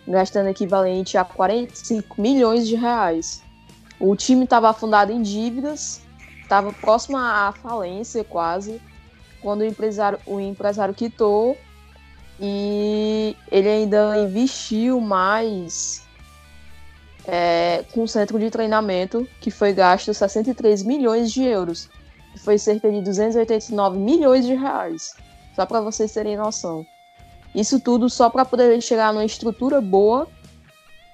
[0.08, 3.42] gastando equivalente a 45 milhões de reais.
[4.00, 6.02] O time estava afundado em dívidas,
[6.42, 8.82] estava próximo à falência quase,
[9.42, 11.58] quando o empresário, o empresário quitou
[12.40, 16.04] e ele ainda investiu mais
[17.28, 21.90] é, com o centro de treinamento, que foi gasto 63 milhões de euros,
[22.36, 25.13] que foi cerca de 289 milhões de reais,
[25.56, 26.86] só para vocês terem noção.
[27.56, 30.28] Isso tudo só para poder chegar numa estrutura boa,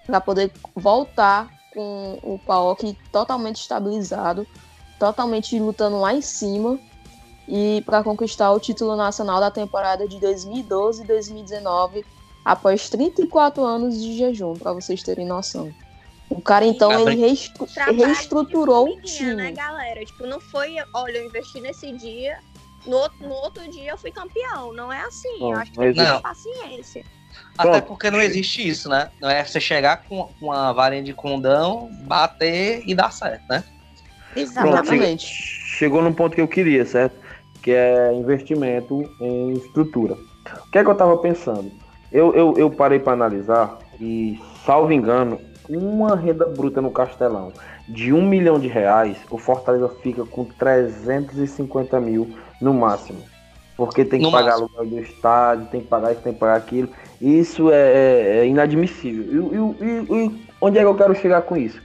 [0.07, 4.47] para poder voltar com o PAOK totalmente estabilizado,
[4.97, 6.79] totalmente lutando lá em cima
[7.47, 12.03] e para conquistar o título nacional da temporada de 2012 e 2019
[12.43, 15.71] após 34 anos de jejum, para vocês terem noção.
[16.31, 19.35] O cara, então, ele reestru reestruturou o time.
[19.35, 20.03] né, galera?
[20.05, 22.39] Tipo, não foi, olha, eu investi nesse dia,
[22.85, 24.73] no outro, no outro dia eu fui campeão.
[24.73, 25.39] Não é assim.
[25.39, 27.03] Não, eu acho que tem que ter paciência.
[27.57, 29.09] Até porque não existe isso, né?
[29.21, 33.63] Não é você chegar com uma varinha de condão, bater e dar certo, né?
[34.35, 35.27] Exatamente.
[35.27, 37.15] Pronto, chegou no ponto que eu queria, certo?
[37.61, 40.15] Que é investimento em estrutura.
[40.15, 41.71] O que é que eu tava pensando?
[42.11, 47.51] Eu, eu, eu parei para analisar e, salvo engano, uma renda bruta no Castelão
[47.87, 53.19] de um milhão de reais, o Fortaleza fica com 350 mil no máximo.
[53.75, 54.69] Porque tem que no pagar máximo.
[54.77, 56.89] aluguel do estádio, tem que pagar isso, tem que pagar aquilo.
[57.19, 59.75] Isso é, é, é inadmissível.
[59.79, 61.81] E, e, e, onde é que eu quero chegar com isso?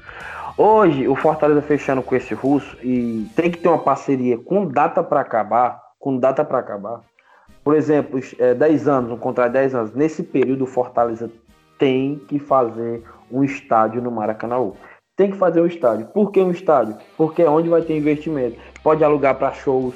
[0.58, 5.02] Hoje, o Fortaleza fechando com esse russo e tem que ter uma parceria com data
[5.02, 7.00] para acabar, com data para acabar.
[7.62, 9.94] Por exemplo, é, 10 anos, um contrato de 10 anos.
[9.94, 11.30] Nesse período, o Fortaleza
[11.78, 14.72] tem que fazer um estádio no Maracanã.
[15.16, 16.06] Tem que fazer um estádio.
[16.06, 16.96] Por que um estádio?
[17.16, 18.58] Porque é onde vai ter investimento.
[18.82, 19.94] Pode alugar para shows,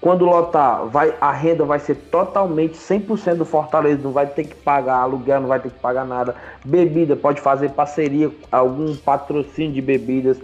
[0.00, 4.54] quando lotar, vai, a renda vai ser totalmente 100% do Fortaleza, não vai ter que
[4.54, 6.36] pagar aluguel, não vai ter que pagar nada.
[6.64, 10.38] Bebida, pode fazer parceria, algum patrocínio de bebidas,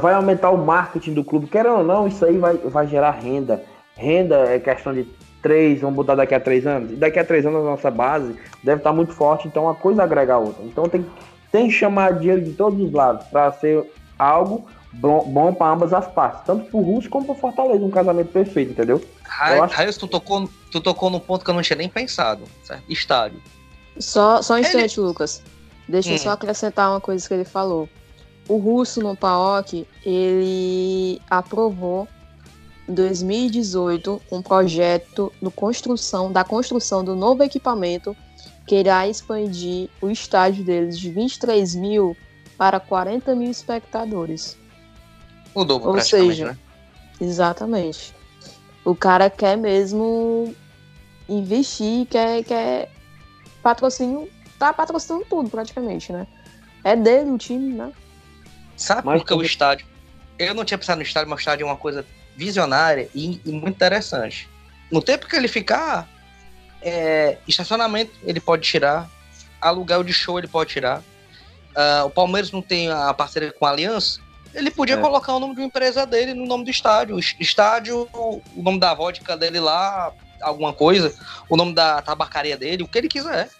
[0.00, 1.46] vai aumentar o marketing do clube.
[1.46, 3.62] Querendo ou não, isso aí vai, vai gerar renda.
[3.96, 5.04] Renda é questão de
[5.42, 6.92] três, vamos botar daqui a três anos.
[6.92, 10.02] E daqui a três anos a nossa base deve estar muito forte, então uma coisa
[10.02, 10.64] agrega a outra.
[10.64, 11.04] Então tem,
[11.50, 13.84] tem que chamar dinheiro de todos os lados para ser
[14.18, 18.32] algo bom, bom para ambas as partes, tanto pro Russo como pro Fortaleza, um casamento
[18.32, 19.02] perfeito, entendeu?
[19.24, 22.84] Raios, tu tocou, tu tocou no ponto que eu não tinha nem pensado, certo?
[22.88, 23.40] Estádio.
[23.98, 25.06] Só, só um instante, ele...
[25.06, 25.42] Lucas.
[25.88, 26.12] Deixa hum.
[26.12, 27.88] eu só acrescentar uma coisa que ele falou.
[28.48, 32.08] O Russo no PAOC, ele aprovou
[32.90, 38.16] 2018 um projeto do construção, da construção do novo equipamento
[38.66, 42.16] que irá expandir o estádio deles de 23 mil
[42.56, 44.56] para 40 mil espectadores.
[45.54, 46.58] O dobro, Ou seja, né?
[47.20, 48.14] exatamente.
[48.84, 50.54] O cara quer mesmo
[51.28, 52.90] investir, quer, quer
[53.62, 56.26] patrocínio, tá patrocinando tudo praticamente, né?
[56.84, 57.92] É dele o time, né?
[58.76, 59.86] Sabe mas por que o estádio?
[60.38, 62.06] Eu não tinha pensado no estádio, mas o estádio é uma coisa
[62.40, 64.48] visionária e, e muito interessante.
[64.90, 66.08] No tempo que ele ficar,
[66.80, 69.08] é, estacionamento ele pode tirar,
[69.60, 71.02] aluguel de show ele pode tirar.
[71.70, 74.20] Uh, o Palmeiras não tem a parceria com a Aliança,
[74.54, 75.00] ele podia é.
[75.00, 77.18] colocar o nome de uma empresa dele no nome do estádio.
[77.38, 81.14] Estádio, o nome da vodka dele lá, alguma coisa,
[81.48, 83.50] o nome da tabacaria dele, o que ele quiser.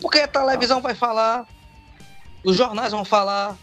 [0.00, 1.46] Porque a televisão vai falar,
[2.44, 3.56] os jornais vão falar,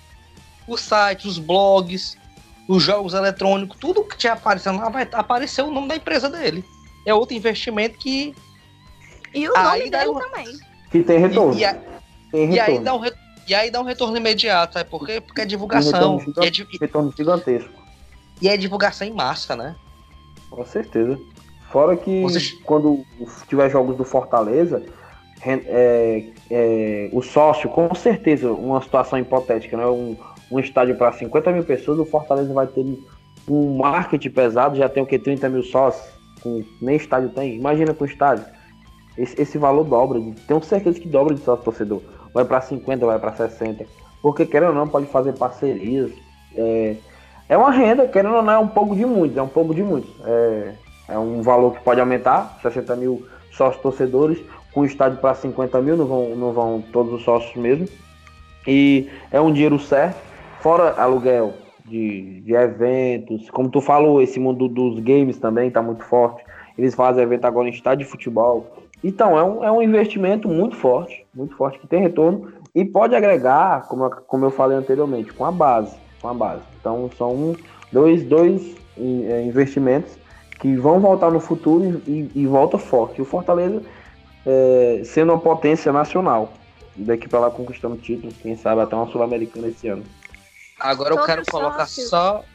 [0.67, 2.17] os sites, os blogs,
[2.71, 6.63] os jogos eletrônicos, tudo que tinha aparecendo lá vai aparecer o nome da empresa dele.
[7.05, 8.33] É outro investimento que.
[9.33, 10.47] E o nome dele também.
[10.89, 11.53] Que tem retorno.
[11.53, 11.73] E, e, a...
[12.31, 12.55] tem retorno.
[12.55, 15.19] e aí dá um retorno e aí dá um retorno imediato, sabe por quê?
[15.19, 16.15] Porque é divulgação.
[16.15, 16.67] Um retorno, é di...
[16.79, 17.73] retorno gigantesco.
[18.41, 19.75] E é divulgação em massa, né?
[20.49, 21.19] Com certeza.
[21.69, 22.23] Fora que
[22.63, 23.03] quando
[23.49, 24.83] tiver jogos do Fortaleza,
[25.43, 29.85] é, é, o sócio, com certeza, uma situação hipotética, né?
[29.85, 30.15] Um,
[30.51, 32.85] um estádio para 50 mil pessoas, o Fortaleza vai ter
[33.47, 35.17] um marketing pesado, já tem o que?
[35.17, 36.05] 30 mil sócios,
[36.41, 37.55] com, nem estádio tem.
[37.55, 38.45] Imagina com estádio.
[39.17, 42.01] Esse, esse valor dobra, tenho certeza que dobra de sócio torcedor
[42.33, 43.85] vai para 50, vai para 60.
[44.21, 46.11] Porque, querendo ou não, pode fazer parcerias.
[46.55, 46.95] É,
[47.49, 49.83] é uma renda, querendo ou não, é um pouco de muitos, é um pouco de
[49.83, 50.09] muitos.
[50.25, 50.73] É,
[51.09, 54.39] é um valor que pode aumentar, 60 mil sócios torcedores,
[54.73, 57.87] com estádio para 50 mil, não vão, não vão todos os sócios mesmo.
[58.65, 60.17] E é um dinheiro certo,
[60.61, 61.53] fora aluguel
[61.85, 66.43] de, de eventos, como tu falou, esse mundo dos games também está muito forte.
[66.77, 68.65] Eles fazem evento agora em estádio de futebol.
[69.03, 73.15] Então, é um, é um investimento muito forte, muito forte, que tem retorno e pode
[73.15, 75.95] agregar, como, como eu falei anteriormente, com a base.
[76.21, 76.61] Com a base.
[76.79, 77.55] Então, são
[77.91, 80.17] dois, dois é, investimentos
[80.59, 83.21] que vão voltar no futuro e, e, e volta forte.
[83.21, 83.81] O Fortaleza
[84.45, 86.53] é, sendo uma potência nacional.
[86.95, 90.03] Daqui para lá conquistando títulos, quem sabe até uma Sul-Americana esse ano.
[90.81, 92.07] Agora eu quero colocar sócio.
[92.09, 92.45] só.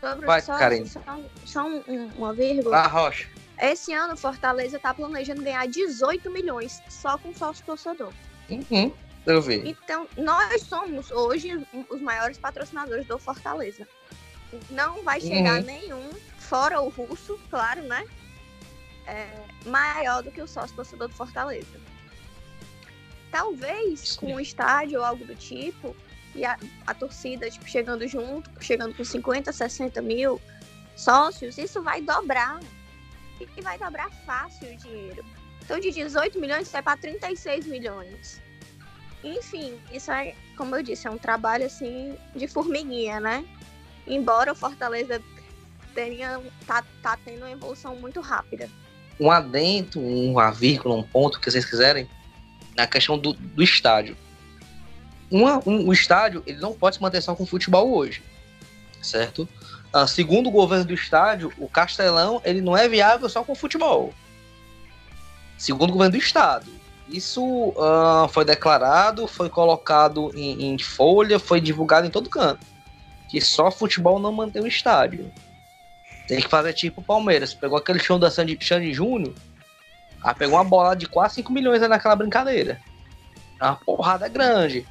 [0.00, 0.84] Sobre Vai, só, Karen.
[0.84, 1.00] só,
[1.46, 2.78] só um- um- uma vírgula.
[2.78, 3.28] Ah, Rocha.
[3.60, 8.12] Esse ano, Fortaleza tá planejando ganhar 18 milhões só com sócio torcedor.
[8.50, 8.92] Uhum.
[9.24, 9.62] Eu vi.
[9.68, 13.86] Então, nós somos hoje os maiores patrocinadores do Fortaleza.
[14.70, 15.66] Não vai chegar Uhum.
[15.66, 18.04] nenhum, fora o russo, claro, né?
[19.06, 19.28] É,
[19.66, 21.80] maior do que o sócio torcedor do Fortaleza.
[23.30, 25.96] Talvez com um estádio ou algo do tipo,
[26.34, 30.40] e a, a torcida tipo, chegando junto, chegando com 50, 60 mil
[30.96, 32.60] sócios, isso vai dobrar.
[33.56, 35.24] E vai dobrar fácil o dinheiro.
[35.64, 38.40] Então, de 18 milhões, vai para 36 milhões.
[39.24, 43.44] Enfim, isso é, como eu disse, é um trabalho assim de formiguinha, né?
[44.06, 45.22] Embora o Fortaleza
[45.94, 48.68] tenha, tá, tá tendo uma evolução muito rápida.
[49.20, 52.08] Um adendo, uma vírgula, um ponto que vocês quiserem,
[52.76, 54.16] na questão do, do estádio.
[55.32, 58.22] Uma- um- o estádio ele não pode se manter só com futebol hoje,
[59.00, 59.48] certo?
[59.90, 64.12] Ah, segundo o governo do estádio, o Castelão ele não é viável só com futebol.
[65.56, 66.66] Segundo o governo do estado.
[67.08, 72.66] Isso ah, foi declarado, foi colocado em, em folha, foi divulgado em todo canto.
[73.30, 75.32] Que só futebol não mantém o estádio.
[76.28, 77.54] Tem que fazer tipo o Palmeiras.
[77.54, 79.32] Pegou aquele show da Sandy, Sandy Júnior,
[80.22, 82.78] aí pegou uma bola de quase 5 milhões naquela brincadeira.
[83.60, 84.86] É uma porrada grande.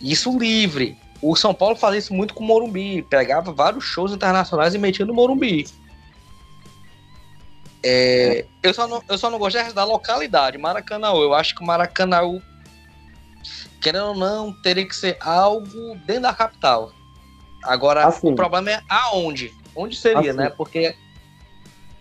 [0.00, 0.96] Isso livre.
[1.22, 3.02] O São Paulo fazia isso muito com o Morumbi.
[3.02, 5.66] Pegava vários shows internacionais e metia no Morumbi.
[7.82, 11.08] É, eu, só não, eu só não gosto da localidade, Maracanã.
[11.08, 12.20] Eu acho que o Maracanã,
[13.80, 16.92] querendo ou não, teria que ser algo dentro da capital.
[17.62, 18.32] Agora, Assim.
[18.32, 19.52] o problema é aonde.
[19.74, 20.38] Onde seria, Assim.
[20.38, 20.50] né?
[20.50, 20.94] Porque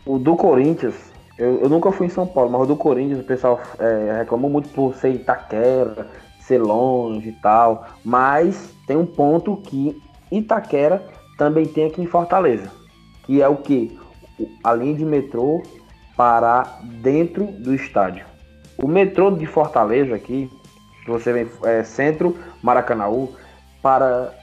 [0.06, 0.96] O do Corinthians,
[1.38, 4.50] eu, eu nunca fui em São Paulo, mas o do Corinthians o pessoal é, reclamou
[4.50, 6.08] muito por ser Itaquera,
[6.48, 7.86] ser longe e tal.
[8.04, 11.04] Mas tem um ponto que Itaquera
[11.38, 12.72] também tem aqui em Fortaleza.
[13.24, 13.98] Que é o que?
[14.64, 15.62] A linha de metrô
[16.16, 18.26] parar dentro do estádio.
[18.78, 20.50] O metrô de Fortaleza aqui,
[21.08, 23.34] você vem é, centro, Maracanaú,
[23.82, 24.34] para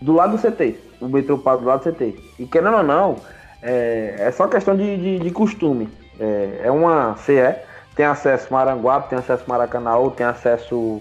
[0.00, 0.76] do lado do CT.
[1.00, 2.16] O metrô para do lado do CT.
[2.38, 3.16] E querendo ou não,
[3.62, 5.88] é, é só questão de, de, de costume.
[6.18, 7.54] É, é uma CE,
[7.94, 11.00] tem acesso Maranguape, tem acesso Maracanaú, tem acesso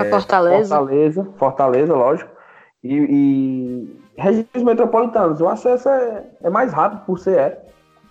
[0.00, 0.76] a Fortaleza.
[0.76, 2.30] Fortaleza, Fortaleza, lógico.
[2.82, 7.32] E, e regiões metropolitanas, o acesso é, é mais rápido por CE.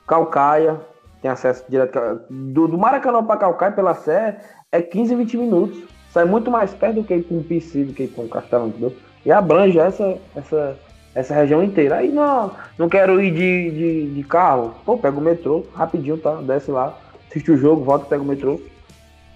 [0.07, 0.79] Calcaia,
[1.21, 1.99] tem acesso direto.
[2.29, 4.35] Do, do Maracanã para Calcaia pela CE
[4.71, 5.83] é 15, 20 minutos.
[6.11, 8.27] Sai muito mais perto do que ir para um PC, do que ir para um
[8.27, 8.93] Castelão, entendeu?
[9.25, 10.77] E abrange essa, essa,
[11.15, 11.97] essa região inteira.
[11.97, 14.73] Aí não, não quero ir de, de, de carro.
[14.85, 16.35] Pô, pega o metrô, rapidinho, tá?
[16.35, 16.95] Desce lá,
[17.29, 18.59] assiste o jogo, volta e pega o metrô.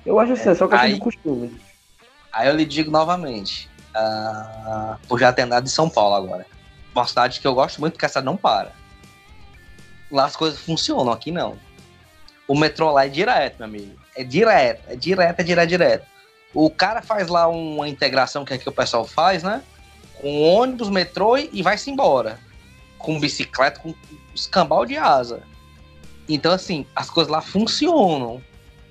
[0.06, 1.52] Eu acho assim, é só questão aí- de costume.
[2.38, 6.45] Aí eu lhe digo novamente, ah, por já ter andado de São Paulo agora.
[6.93, 8.73] Uma cidade que eu gosto muito, porque a cidade não para.
[10.12, 11.58] Lá as coisas funcionam, aqui não.
[12.47, 14.00] O metrô lá é direto, meu amigo.
[14.15, 16.06] É direto, é direto, é direto, direto.
[16.54, 19.63] O cara faz lá uma integração que aqui o pessoal faz, né?
[20.21, 22.39] Com ônibus, metrô e vai-se embora.
[23.00, 23.95] Com bicicleta, com
[24.36, 25.41] escambau de asa.
[26.30, 28.39] Então, assim, as coisas lá funcionam.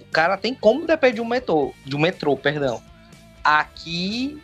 [0.00, 2.82] O cara tem como depender de um metrô, de um metrô, perdão.
[3.46, 4.42] Aqui,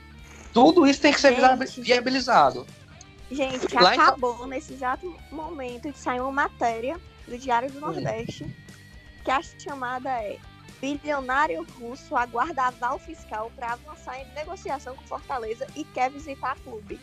[0.53, 1.81] tudo isso tem que ser Gente.
[1.81, 2.65] viabilizado.
[3.31, 8.47] Gente, Lá em acabou nesse exato momento de sair uma matéria do Diário do Nordeste
[9.25, 10.39] que a chamada é
[10.81, 17.01] Bilionário russo aguarda aval fiscal para avançar em negociação com Fortaleza e quer visitar clube.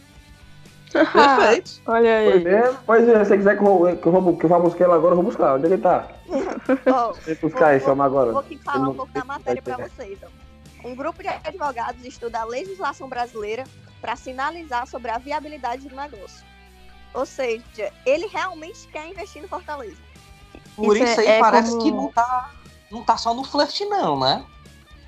[0.92, 1.82] Perfeito.
[1.86, 2.54] Olha Pois aí.
[2.54, 4.86] é, pois é, se você quiser que eu, que eu, vou, que eu vá buscar
[4.86, 5.56] ele agora, eu vou buscar.
[5.56, 6.08] Onde é que ele tá?
[6.92, 8.32] Ó, Vem buscar esse homem agora.
[8.32, 10.18] Vou aqui falar um pouco da matéria para vocês.
[10.24, 10.49] ó.
[10.84, 13.64] Um grupo de advogados estuda a legislação brasileira
[14.00, 16.46] para sinalizar sobre a viabilidade do negócio.
[17.14, 19.98] Ou seja, ele realmente quer investir no Fortaleza.
[20.76, 22.52] Por Isso isso, é- aí é parece como- que não tá,
[22.90, 24.46] não tá só no flerte, não, né?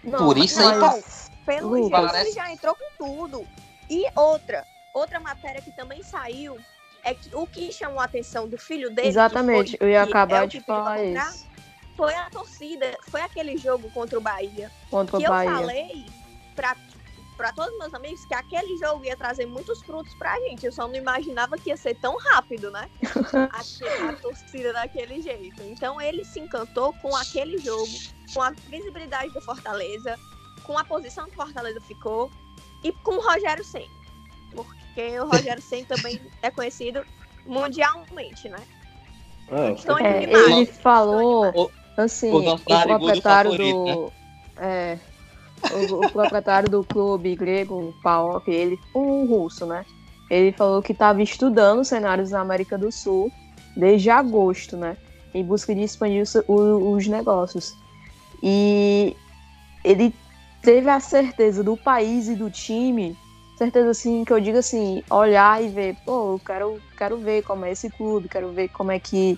[0.04, 3.48] Não, Por isso aí, mas Pelo jeito, parece- ele já entrou com tudo.
[3.90, 6.58] E outra, outra matéria que também saiu
[7.04, 9.08] é que o que chamou a atenção do filho dele.
[9.08, 11.48] Exatamente, foi- eu ia é acabar o de falar isso.
[12.02, 14.72] Foi a torcida, foi aquele jogo contra o Bahia.
[14.90, 15.52] Contra o que eu Bahia.
[15.52, 16.04] falei
[16.56, 16.76] pra,
[17.38, 20.66] pra todos os meus amigos que aquele jogo ia trazer muitos frutos pra gente.
[20.66, 22.90] Eu só não imaginava que ia ser tão rápido, né?
[23.54, 25.62] a, a torcida daquele jeito.
[25.62, 27.92] Então ele se encantou com aquele jogo,
[28.34, 30.18] com a visibilidade do Fortaleza,
[30.64, 32.32] com a posição que o Fortaleza ficou
[32.84, 33.86] e com o Rogério Senna.
[34.56, 37.06] Porque o Rogério Senna também é conhecido
[37.46, 38.58] mundialmente, né?
[39.50, 40.48] É, Estou com indo É, demais.
[40.48, 44.12] ele falou, O- assim, o proprietário favorito, do.
[44.58, 44.98] É,
[45.72, 49.86] o, o proprietário do clube grego, o PAOK, ele, um russo, né?
[50.30, 53.32] Ele falou que estava estudando cenários na América do Sul
[53.76, 54.98] desde agosto, né?
[55.34, 57.76] Em busca de expandir os, os negócios.
[58.42, 59.16] E
[59.84, 60.14] ele
[60.62, 63.18] teve a certeza do país e do time,
[63.58, 67.66] certeza assim, que eu digo assim, olhar e ver, pô, eu quero, quero ver como
[67.66, 69.38] é esse clube, quero ver como é que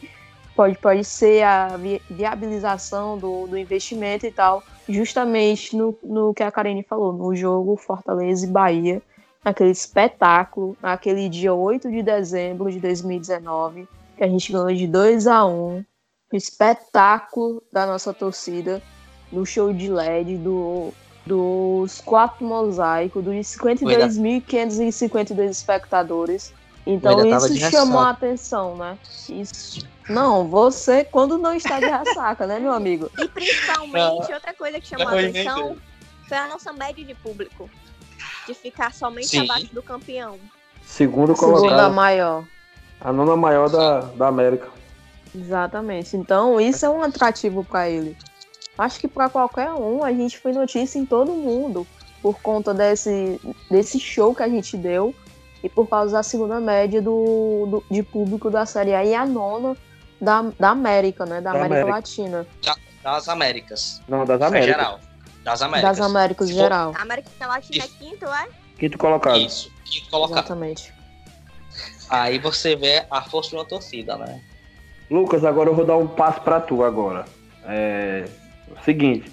[0.55, 6.43] pode, pode ser a vi- viabilização do, do investimento e tal, justamente no, no que
[6.43, 9.01] a Karine falou, no jogo Fortaleza e Bahia,
[9.43, 13.87] naquele espetáculo, naquele dia 8 de dezembro de 2019,
[14.17, 15.83] que a gente ganhou de 2 a 1
[16.31, 18.81] o espetáculo da nossa torcida,
[19.31, 20.91] no show de LED, do,
[21.25, 26.51] dos quatro mosaicos, dos 52.552 espectadores.
[26.85, 28.97] Então isso chamou a atenção, né?
[29.29, 29.87] Isso.
[30.09, 33.09] Não, você quando não está de ressaca, né, meu amigo?
[33.17, 35.81] E principalmente, outra coisa que chamou a atenção entendi.
[36.27, 37.69] foi a nossa média de público.
[38.45, 39.39] De ficar somente Sim.
[39.45, 40.37] abaixo do campeão.
[40.85, 42.45] Segundo Segunda colocado, maior.
[42.99, 44.67] a nona maior da, da América.
[45.33, 46.17] Exatamente.
[46.17, 48.17] Então, isso é um atrativo para ele.
[48.77, 51.87] Acho que para qualquer um, a gente foi notícia em todo mundo
[52.21, 55.15] por conta desse, desse show que a gente deu
[55.63, 59.25] e por causa da segunda média do, do- de público da Série A e a
[59.25, 59.75] nona
[60.19, 61.39] da, da América, né?
[61.41, 61.91] Da, Da América, América.
[61.95, 62.47] Latina.
[63.01, 64.01] Das Américas.
[64.07, 64.75] Não, das Américas.
[64.75, 64.99] geral.
[65.43, 65.97] Das Américas.
[65.97, 66.93] Das Américas Se for- geral.
[66.97, 67.97] A América Latina é Isso.
[67.97, 68.47] quinto, é?
[68.77, 69.37] Quinto colocado.
[69.39, 69.71] Isso.
[69.85, 70.37] Quinto colocado.
[70.39, 70.93] Exatamente.
[72.09, 74.41] Aí você vê a força de uma torcida, né?
[75.09, 77.25] Lucas, agora eu vou dar um passo pra tu agora.
[77.65, 78.25] É
[78.69, 79.31] o seguinte,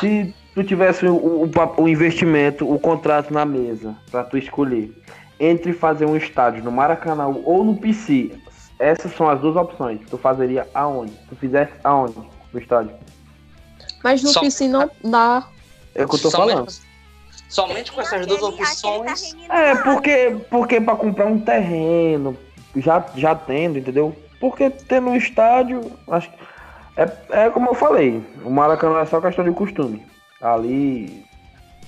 [0.00, 4.92] se tu tivesse o, o, o investimento, o contrato na mesa pra tu escolher
[5.38, 8.32] entre fazer um estádio no Maracanã ou no PC,
[8.78, 10.00] essas são as duas opções.
[10.08, 11.12] Tu fazeria aonde?
[11.28, 12.14] Tu fizesse aonde
[12.52, 12.94] no estádio?
[14.02, 15.46] Mas no Só- PC não dá.
[15.94, 16.72] É o que eu tô somente, falando.
[17.48, 19.36] Somente com essas duas opções.
[19.48, 22.36] É, porque, porque pra comprar um terreno,
[22.76, 24.14] já, já tendo, entendeu?
[24.40, 26.36] Porque tendo um estádio, acho que.
[26.96, 30.04] É, é como eu falei, o Maracanã é só questão de costume.
[30.40, 31.24] Ali.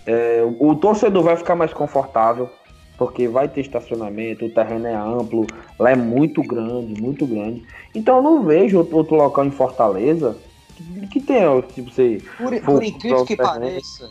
[0.06, 2.50] é, o, o torcedor vai ficar mais confortável,
[2.98, 5.46] porque vai ter estacionamento, o terreno é amplo,
[5.78, 7.62] lá é muito grande, muito grande.
[7.94, 10.36] Então eu não vejo outro, local em Fortaleza
[10.74, 12.22] que, que tenha, tipo, você.
[12.38, 14.10] Por, por incrível que pareça,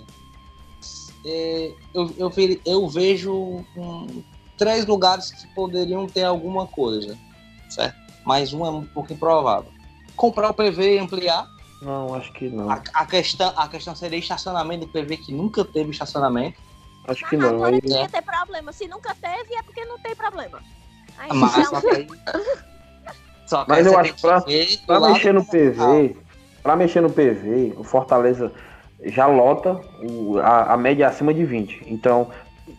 [1.26, 2.32] é, eu, eu,
[2.66, 4.24] eu vejo hum,
[4.58, 7.18] três lugares que poderiam ter alguma coisa,
[7.70, 7.98] certo?
[8.24, 9.72] Mas um é um pouco improvável.
[10.16, 11.48] Comprar o PV e ampliar.
[11.82, 12.70] Não, acho que não.
[12.70, 16.58] A, a questão, a questão seria estacionamento do PV, que nunca teve estacionamento.
[17.08, 17.50] Acho que não.
[17.50, 18.72] agora não ia ter problema.
[18.74, 20.60] Se nunca teve, é porque não tem problema.
[21.18, 24.42] Aí, Mas, já- só que que Mas eu acho tem pra-
[24.88, 25.52] Pra mexer no local.
[25.52, 26.18] PV,
[26.64, 28.52] pra mexer no PV, o Fortaleza
[29.04, 31.84] já lota o- a, a média é acima de 20.
[31.88, 32.30] Então,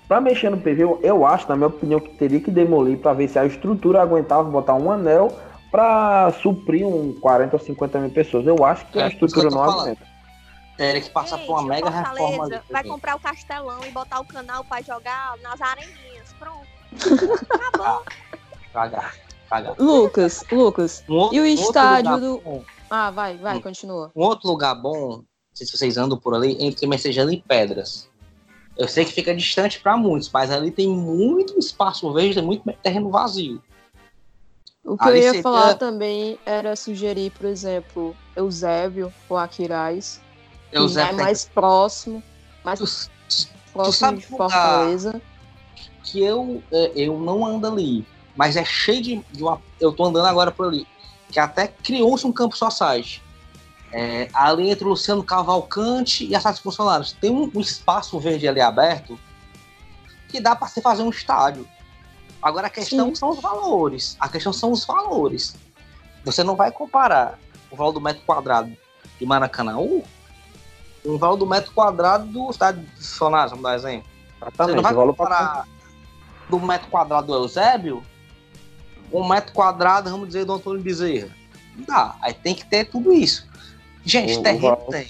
[0.08, 3.12] pra mexer no PV, eu, eu acho, na minha opinião, que teria que demolir pra
[3.12, 5.28] ver se a estrutura aguentava botar um anel
[5.70, 8.46] pra suprir um 40 ou 50 mil pessoas.
[8.46, 9.80] Eu acho que É, a que estrutura não falando.
[9.82, 10.15] aguenta.
[10.76, 12.62] Teria que passar por uma Gente, mega Fortaleza reforma ali.
[12.70, 16.32] Vai comprar o Castelão e botar o canal pra jogar nas areninhas.
[16.38, 16.66] Pronto.
[17.72, 18.04] Acabou.
[18.72, 19.14] Cagar,
[19.48, 19.74] cagar.
[19.78, 21.02] Lucas, Lucas.
[21.08, 23.62] Um outro- E o um estádio do- bom- Ah, vai, vai, Hum.
[23.62, 24.12] continua.
[24.14, 25.24] Um outro lugar bom, não
[25.54, 28.08] sei se vocês andam por ali, entre Messejana e Pedras.
[28.76, 32.62] Eu sei que fica distante para muitos, mas ali tem muito espaço verde, tem muito
[32.82, 33.62] terreno vazio.
[34.84, 40.20] O que eu Ali ia seria- falar também era sugerir, por exemplo, Eusébio ou Aquiraz,
[40.72, 42.22] é Zé, mais próximo,
[42.64, 43.10] mais tu,
[43.72, 45.20] próximo sabe de lugar- Fortaleza.
[46.04, 48.06] que eu, é, eu não ando ali,
[48.36, 49.60] mas é cheio de, de uma.
[49.80, 50.86] Eu tô andando agora por ali.
[51.30, 53.22] Que até criou-se um campo society.
[53.92, 57.12] É, ali entre o Luciano Cavalcante e as sete funcionários.
[57.12, 59.18] Tem um, um espaço verde ali aberto
[60.28, 61.66] que dá para você fazer um estádio.
[62.42, 63.14] Agora a questão Sim.
[63.14, 64.16] são os valores.
[64.20, 65.56] A questão são os valores.
[66.24, 67.38] Você não vai comparar
[67.70, 68.76] o valor do metro quadrado
[69.18, 69.78] de Maracanã
[71.06, 74.08] o valor do metro quadrado do estádio de funcionários, vamos dar um exemplo.
[74.40, 74.76] Você Exatamente.
[74.76, 75.68] não vai comparar
[76.50, 78.02] do metro quadrado do Eusébio
[79.10, 81.28] com um metro quadrado, vamos dizer, do Antônio Bezerra.
[81.76, 82.16] Não dá.
[82.20, 83.46] Aí tem que ter tudo isso.
[84.04, 85.08] Gente, terreno tem.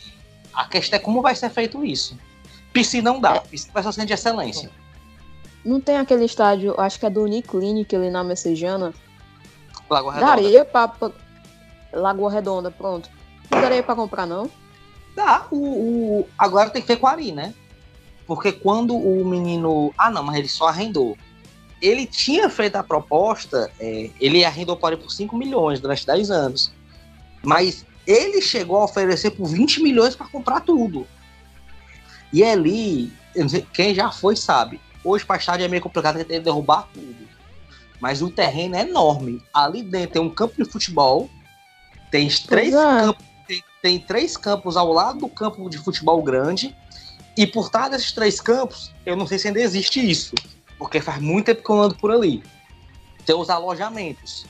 [0.55, 2.17] A questão é como vai ser feito isso.
[2.73, 3.21] PC não É.
[3.21, 3.41] dá.
[3.41, 4.71] PC vai ser um centro de excelência.
[5.65, 8.95] Não tem aquele estádio, acho que é do Uniclinic ali na Messejana.
[9.91, 10.31] Lagoa Redonda.
[10.37, 10.93] Daria pra-
[11.93, 13.09] Lagoa Redonda, pronto.
[13.51, 14.51] Não daria pra comprar, não?
[15.17, 15.47] Dá.
[15.51, 15.57] O,
[16.21, 17.53] o- Agora tem que ver com o Ari, né?
[18.27, 19.93] Porque quando o menino.
[19.99, 21.17] Ah, não, mas ele só arrendou.
[21.81, 26.73] ele tinha feito a proposta, é, ele arrendou para por 5 milhões durante 10 anos.
[27.43, 31.07] Mas ele chegou a oferecer por 20 milhões para comprar tudo.
[32.33, 33.13] E ali,
[33.73, 34.81] quem já foi sabe.
[35.05, 37.15] Hoje para estádio é meio complicado ele derrubar tudo.
[38.01, 39.41] Mas o terreno é enorme.
[39.55, 41.31] Ali dentro tem um campo de futebol,
[42.11, 42.77] tem três, é.
[42.77, 43.25] campos,
[43.87, 46.75] tem, três campos ao lado do campo de futebol grande.
[47.37, 50.35] E por trás desses três campos, eu não sei se ainda existe isso.
[50.77, 52.43] Porque faz muito tempo que eu ando por ali.
[53.25, 54.45] Tem os alojamentos.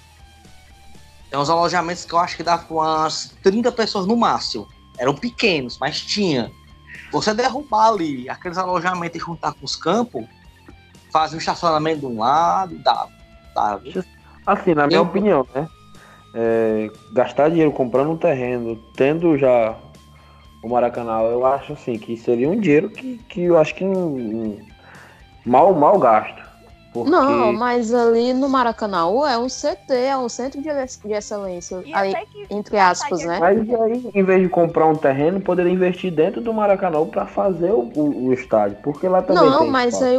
[1.28, 4.66] Tem uns alojamentos que eu acho que dá com umas 30 pessoas no máximo.
[4.96, 6.50] Eram pequenos, mas tinha.
[7.12, 10.24] Você derrubar ali aqueles alojamentos e juntar com os campos,
[11.12, 13.06] fazer um estacionamento de um lado, dá.
[13.54, 13.78] dá
[14.46, 15.02] assim, na minha eu...
[15.02, 15.68] opinião, né?
[16.38, 19.74] É, gastar dinheiro comprando um terreno, tendo já
[20.62, 24.58] o Maracanã, eu acho assim que seria um dinheiro que, que eu acho que não,
[25.46, 26.44] mal, mal gasto.
[26.92, 27.10] Porque...
[27.10, 32.14] Não, mas ali no Maracanã é um CT, é um centro de, de excelência, aí,
[32.50, 33.38] entre aspas, né?
[33.38, 37.70] Mas aí, em vez de comprar um terreno, poderia investir dentro do Maracanã para fazer
[37.70, 40.18] o, o, o, estádio, porque lá também Não, mas aí,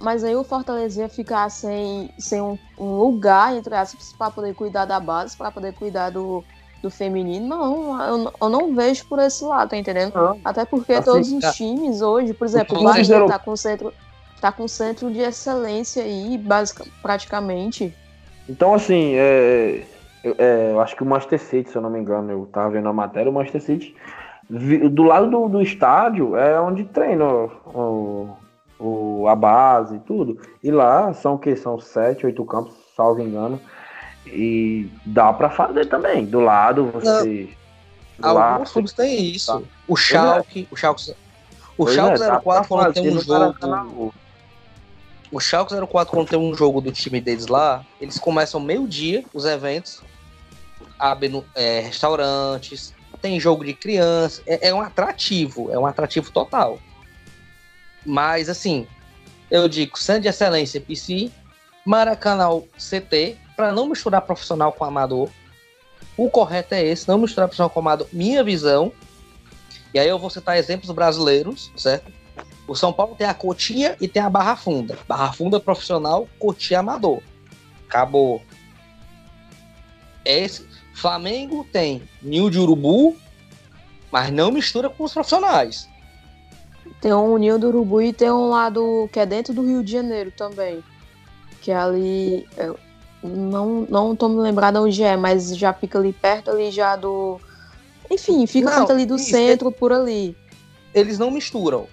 [0.00, 4.54] mas aí o Fortaleza ia ficar sem, sem um, um lugar, entre aspas, para poder
[4.54, 6.44] cuidar da base, para poder cuidar do,
[6.82, 7.46] do feminino.
[7.46, 10.14] Não, eu, eu, não vejo por esse lado, tá entendendo?
[10.14, 10.40] Não.
[10.44, 13.92] Até porque assim, todos os times hoje, por exemplo, o Bahia tá com centro
[14.40, 17.94] tá com centro de excelência aí, basicamente, praticamente.
[18.48, 19.82] Então, assim, é,
[20.24, 22.88] é, eu acho que o Master City, se eu não me engano, eu tava vendo
[22.88, 23.94] a matéria, o Master City,
[24.48, 28.36] do lado do, do estádio é onde treina o, o,
[29.28, 30.38] a base e tudo.
[30.62, 31.56] E lá são o que?
[31.56, 33.60] São sete, oito campos, salvo engano.
[34.26, 36.24] E dá para fazer também.
[36.24, 37.48] Do lado você.
[38.18, 38.32] Não.
[38.34, 39.60] Do Alguns clubes têm isso.
[39.60, 39.66] Tá.
[39.86, 41.14] O Schalke, o Schalke,
[41.76, 44.12] o Schalke é, 04 quando tem um jogo
[45.30, 49.44] o Schalke 04, quando tem um jogo do time deles lá, eles começam meio-dia os
[49.44, 50.00] eventos,
[50.98, 56.78] abrem é, restaurantes, tem jogo de criança, é, é, um atrativo, é um atrativo total.
[58.04, 58.86] Mas, assim,
[59.50, 61.30] eu digo, Centro de Excelência PC,
[61.84, 65.30] Maracanã CT, para não misturar profissional com amador.
[66.16, 68.92] O correto é esse, não misturar profissional com amador, minha visão.
[69.92, 72.12] E aí eu vou citar exemplos brasileiros, certo?
[72.66, 74.98] O São Paulo tem a Cotinha e tem a Barra Funda.
[75.08, 77.22] Barra Funda profissional, Cotinha amador.
[77.88, 78.42] Acabou.
[80.24, 83.16] Esse Flamengo tem Nil de Urubu,
[84.12, 85.88] mas não mistura com os profissionais.
[87.00, 89.92] Tem um Nil do Urubu e tem um lado que é dentro do Rio de
[89.92, 90.82] Janeiro também.
[91.60, 92.48] Que é ali.
[93.22, 97.40] não, não tô me lembrando onde é, mas já fica ali perto ali já do.
[98.10, 100.36] Enfim, fica não, perto ali do isso, centro, por ali.
[100.94, 101.86] Eles não misturam.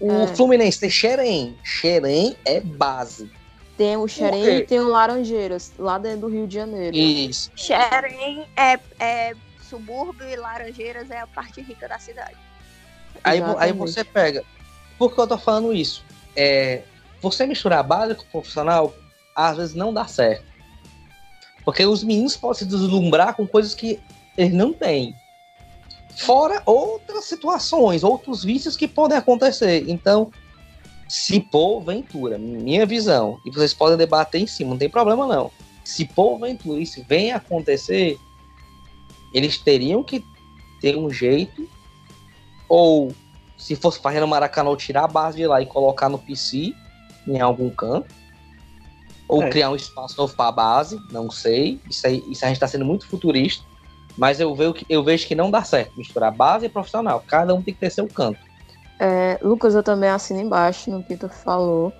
[0.00, 0.26] O é.
[0.28, 1.56] Fluminense tem Xerém.
[1.62, 3.30] Xerém é base.
[3.76, 6.96] Tem o Xerém e tem o Laranjeiras, lá dentro do Rio de Janeiro.
[6.96, 7.50] Isso.
[7.54, 9.34] Xerém é, é
[9.68, 12.45] subúrbio e Laranjeiras é a parte rica da cidade.
[13.24, 14.44] Aí, aí você pega.
[14.98, 16.04] Por que eu tô falando isso?
[16.34, 16.82] É,
[17.20, 18.94] você misturar base com profissional,
[19.34, 20.44] às vezes não dá certo.
[21.64, 24.00] Porque os meninos podem se deslumbrar com coisas que
[24.36, 25.14] eles não têm.
[26.16, 29.84] Fora outras situações, outros vícios que podem acontecer.
[29.88, 30.30] Então,
[31.08, 35.50] se porventura, minha visão, e vocês podem debater em cima, não tem problema não.
[35.84, 38.18] Se porventura isso vem acontecer,
[39.32, 40.24] eles teriam que
[40.80, 41.68] ter um jeito,
[42.68, 43.12] ou
[43.56, 46.74] se fosse fazer no Maracanã, tirar a base de lá e colocar no PC
[47.26, 48.14] em algum canto,
[49.28, 49.50] ou é.
[49.50, 51.80] criar um espaço novo para a base, não sei.
[51.88, 53.64] Isso, aí, isso a gente está sendo muito futurista.
[54.16, 57.22] Mas eu vejo, que, eu vejo que não dá certo misturar base e profissional.
[57.26, 58.38] Cada um tem que ter seu canto.
[58.98, 61.92] É, Lucas, eu também assino embaixo no que tu falou.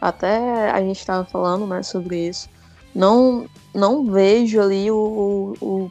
[0.00, 2.48] Até a gente estava falando né, sobre isso.
[2.94, 5.90] Não, não vejo ali o, o,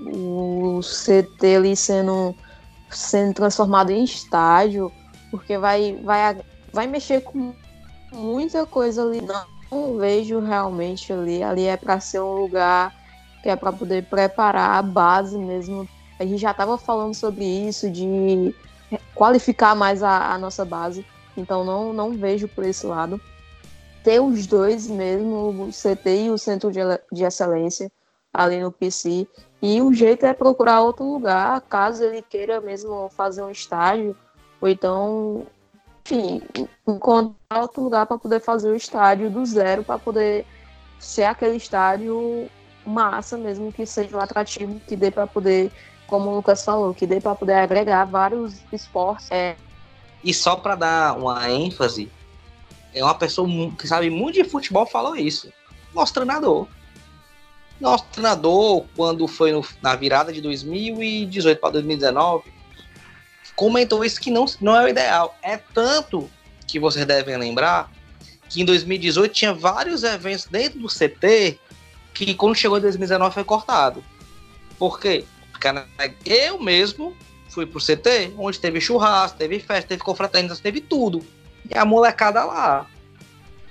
[0.00, 2.34] o CT ali sendo,
[2.90, 4.92] sendo transformado em estádio,
[5.30, 6.40] porque vai, vai,
[6.72, 7.54] vai mexer com
[8.12, 9.20] muita coisa ali.
[9.20, 11.42] Não, não vejo realmente ali.
[11.42, 12.94] Ali é para ser um lugar
[13.42, 15.88] que é para poder preparar a base mesmo.
[16.18, 18.54] A gente já estava falando sobre isso, de
[19.14, 23.20] qualificar mais a, a, nossa base, então não, não vejo por esse lado.
[24.02, 26.80] Ter os dois mesmo, o CT e o Centro de,
[27.12, 27.90] de Excelência
[28.32, 29.26] ali no PC,
[29.60, 34.16] e o jeito é procurar outro lugar, caso ele queira mesmo fazer um estágio,
[34.60, 35.46] ou então,
[36.04, 36.42] enfim,
[36.86, 40.46] encontrar outro lugar para poder fazer o estádio do zero, para poder
[40.98, 42.48] ser aquele estádio
[42.86, 45.70] massa mesmo, que seja um atrativo, que dê para poder,
[46.06, 49.30] como o Lucas falou, que dê para poder agregar vários esportes.
[49.30, 49.56] É.
[50.22, 52.10] E só para dar uma ênfase,
[52.94, 55.52] é uma pessoa que sabe muito de futebol, falou isso.
[55.94, 56.66] Nosso treinador.
[57.80, 62.52] Nosso treinador, quando foi no, na virada de 2018 para 2019,
[63.56, 65.36] comentou isso que não, não é o ideal.
[65.42, 66.30] É tanto
[66.66, 67.90] que vocês devem lembrar
[68.48, 71.58] que em 2018 tinha vários eventos dentro do CT
[72.12, 74.04] que quando chegou em 2019 foi cortado.
[74.78, 75.24] Por quê?
[75.52, 75.68] Porque
[76.24, 77.16] eu mesmo
[77.48, 81.24] fui pro CT, onde teve churrasco, teve festa, teve confraternização, teve tudo.
[81.68, 82.86] E a molecada lá.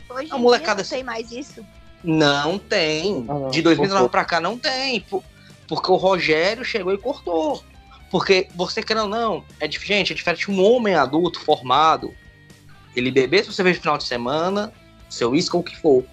[0.09, 1.65] Hoje a molecada não tem mais isso?
[2.03, 3.25] Não tem.
[3.27, 5.05] Ah, de 2019 para cá não tem.
[5.67, 7.63] Porque o Rogério chegou e cortou.
[8.09, 12.13] Porque você quer ou não, é diferente, é diferente um homem adulto formado.
[12.95, 14.73] Ele beber se você vê no final de semana,
[15.09, 16.03] seu isco ou o que for.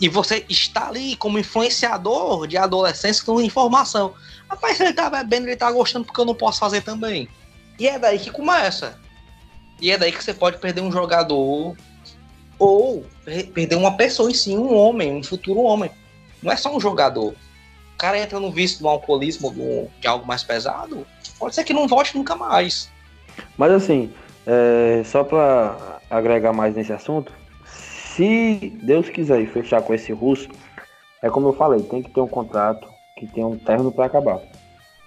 [0.00, 4.14] E você está ali como influenciador de adolescentes com informação.
[4.48, 7.28] Rapaz, se ele tá bebendo, ele tá gostando porque eu não posso fazer também.
[7.78, 8.98] E é daí que começa.
[9.80, 11.76] E é daí que você pode perder um jogador
[12.58, 13.04] ou
[13.54, 15.90] perder uma pessoa em si, um homem, um futuro homem.
[16.42, 17.30] Não é só um jogador.
[17.94, 21.06] O cara entra no vício do alcoolismo, do, de algo mais pesado,
[21.38, 22.90] pode ser que não volte nunca mais.
[23.56, 24.12] Mas assim,
[24.46, 27.32] é, só para agregar mais nesse assunto,
[27.64, 30.48] se Deus quiser fechar com esse russo,
[31.22, 34.40] é como eu falei, tem que ter um contrato que tenha um término para acabar.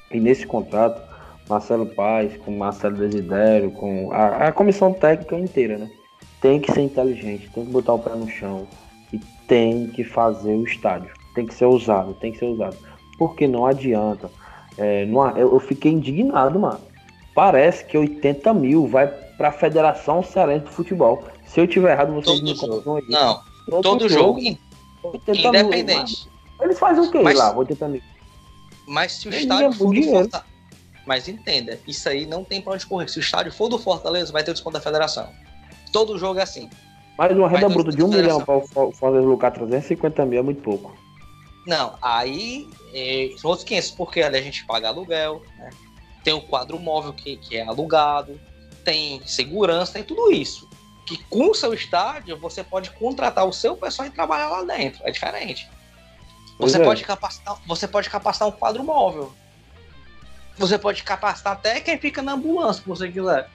[0.10, 1.02] E nesse contrato,
[1.50, 5.90] Marcelo Paz, com Marcelo Desidério, com a, a comissão técnica inteira, né?
[6.42, 8.68] Tem que ser inteligente, tem que botar o pé no chão
[9.14, 11.14] e tem que fazer o estádio.
[11.36, 12.76] Tem que ser usado, tem que ser usado.
[13.18, 14.30] Porque não adianta.
[14.78, 16.82] É, não, eu, eu, fiquei indignado, mano.
[17.36, 21.24] Parece que 80 mil vai para a Federação Cearense de Futebol.
[21.46, 22.96] Se eu tiver errado, vocês todo me jogo.
[22.96, 23.04] aí.
[23.08, 26.26] Não, todo, todo jogo, independente.
[26.26, 28.02] Mil, Eles fazem o quê mas, lá, 80 mil?
[28.88, 30.46] Mas se o Eles estádio for do Fortaleza...
[31.06, 33.08] Mas entenda, isso aí não tem pra onde correr.
[33.08, 35.30] Se o estádio for do Fortaleza, vai ter o desconto da Federação.
[35.92, 36.70] Todo jogo é assim.
[37.18, 38.62] Mas uma renda bruta de um milhão para
[38.94, 40.96] fazer lucrar 350 mil é muito pouco.
[41.68, 45.70] Não, aí é, são outros 500, porque ali a gente paga aluguel, né?
[46.24, 48.40] tem o quadro móvel que, que é alugado,
[48.84, 50.68] tem segurança, tem tudo isso.
[51.06, 55.02] Que com o seu estádio você pode contratar o seu pessoal e trabalhar lá dentro.
[55.06, 55.70] É diferente.
[56.60, 56.84] Você, é.
[56.84, 59.32] pode, capacitar, você pode capacitar um quadro móvel.
[60.58, 63.50] Você pode capacitar até quem fica na ambulância, se você quiser.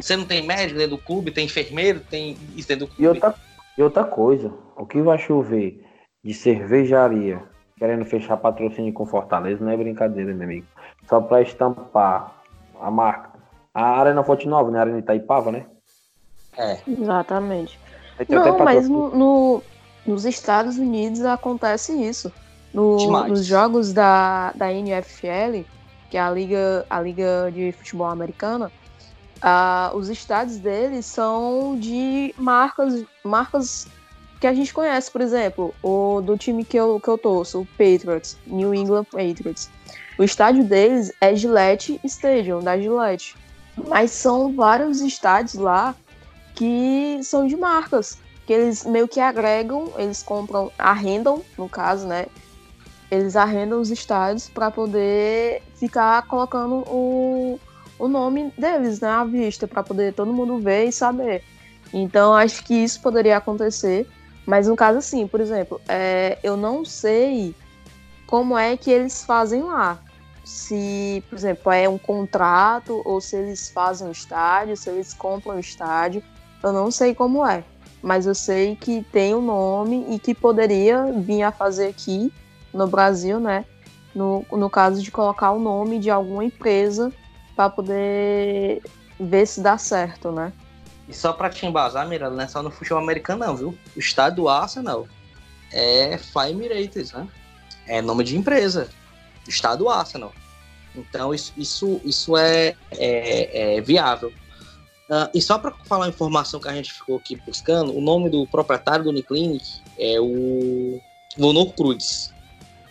[0.00, 3.02] Você não tem médico dentro do clube, tem enfermeiro, tem isso dentro do clube.
[3.02, 3.34] E outra,
[3.78, 5.84] e outra coisa, o que vai chover
[6.22, 7.42] de cervejaria
[7.80, 10.66] querendo fechar patrocínio com Fortaleza não é brincadeira, meu amigo.
[11.08, 12.34] Só para estampar
[12.78, 13.30] a marca.
[13.72, 14.78] A Arena Fonte Nova, né?
[14.78, 15.64] A Arena Itaipava, né?
[16.58, 16.78] É.
[16.86, 17.78] Exatamente.
[18.28, 19.62] Não, mas no, no,
[20.06, 22.30] nos Estados Unidos acontece isso.
[22.72, 25.64] No, nos jogos da, da NFL,
[26.10, 28.70] que é a liga, a liga de futebol americana,
[29.42, 33.86] Uh, os estádios deles são de marcas, marcas
[34.38, 37.66] que a gente conhece, por exemplo, o do time que eu, que eu torço, o
[37.66, 39.70] Patriots, New England Patriots.
[40.18, 43.34] O estádio deles é Gillette Stadium, da Gillette.
[43.88, 45.94] Mas são vários estádios lá
[46.54, 52.26] que são de marcas, que eles meio que agregam, eles compram, arrendam, no caso, né?
[53.10, 57.58] Eles arrendam os estádios para poder ficar colocando o,
[58.00, 61.44] o nome deles, né, vista, para poder todo mundo ver e saber.
[61.92, 64.08] Então, acho que isso poderia acontecer.
[64.46, 67.54] Mas no caso, assim, por exemplo, é, eu não sei
[68.26, 69.98] como é que eles fazem lá.
[70.44, 75.56] Se, por exemplo, é um contrato ou se eles fazem um estádio, se eles compram
[75.56, 76.22] um estádio.
[76.62, 77.62] Eu não sei como é.
[78.02, 82.32] Mas eu sei que tem um nome e que poderia vir a fazer aqui
[82.72, 83.64] no Brasil, né?
[84.14, 87.12] No, no caso de colocar o nome de alguma empresa
[87.60, 88.82] para poder
[89.20, 90.50] ver se dá certo, né?
[91.06, 93.78] E só para te embasar, Miranda, não é só no futebol americano não, viu?
[93.94, 95.06] O estádio do Arsenal
[95.70, 97.28] é Fly Emirates, né?
[97.86, 98.88] É nome de empresa.
[99.46, 100.32] Estado Arsenal.
[100.96, 104.32] Então isso, isso, isso é, é, é viável.
[105.10, 108.30] Uh, e só para falar a informação que a gente ficou aqui buscando, o nome
[108.30, 110.98] do proprietário do Uniclinic é o
[111.36, 112.32] Vonor Cruz.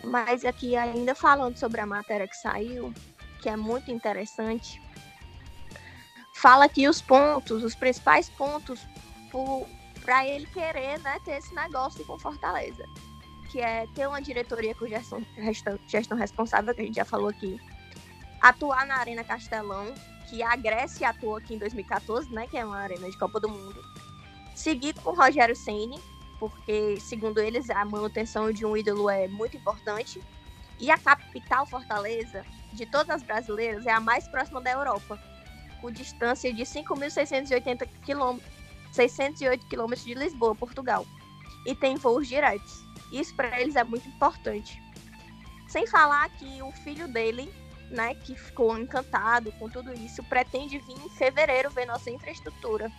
[0.04, 2.94] Mas aqui ainda falando sobre a matéria que saiu,
[3.40, 4.80] que é muito interessante,
[6.34, 8.86] fala que os pontos, os principais pontos
[10.02, 12.84] para ele querer né, ter esse negócio com Fortaleza,
[13.50, 15.24] que é ter uma diretoria com gestão,
[15.86, 17.60] gestão responsável, que a gente já falou aqui,
[18.40, 19.94] atuar na Arena Castelão,
[20.28, 23.48] que a Grécia atuou aqui em 2014, né, que é uma arena de Copa do
[23.48, 23.82] Mundo,
[24.54, 26.00] seguir com o Rogério Ceni,
[26.38, 30.22] porque segundo eles a manutenção de um ídolo é muito importante,
[30.78, 35.18] e a capital Fortaleza de todas as brasileiras, é a mais próxima da Europa,
[35.80, 38.40] com distância de 5.680
[38.92, 41.06] 608 quilômetros de Lisboa, Portugal.
[41.66, 42.82] E tem voos diretos.
[43.12, 44.82] Isso para eles é muito importante.
[45.68, 47.52] Sem falar que o filho dele,
[47.90, 52.90] né, que ficou encantado com tudo isso, pretende vir em fevereiro ver nossa infraestrutura.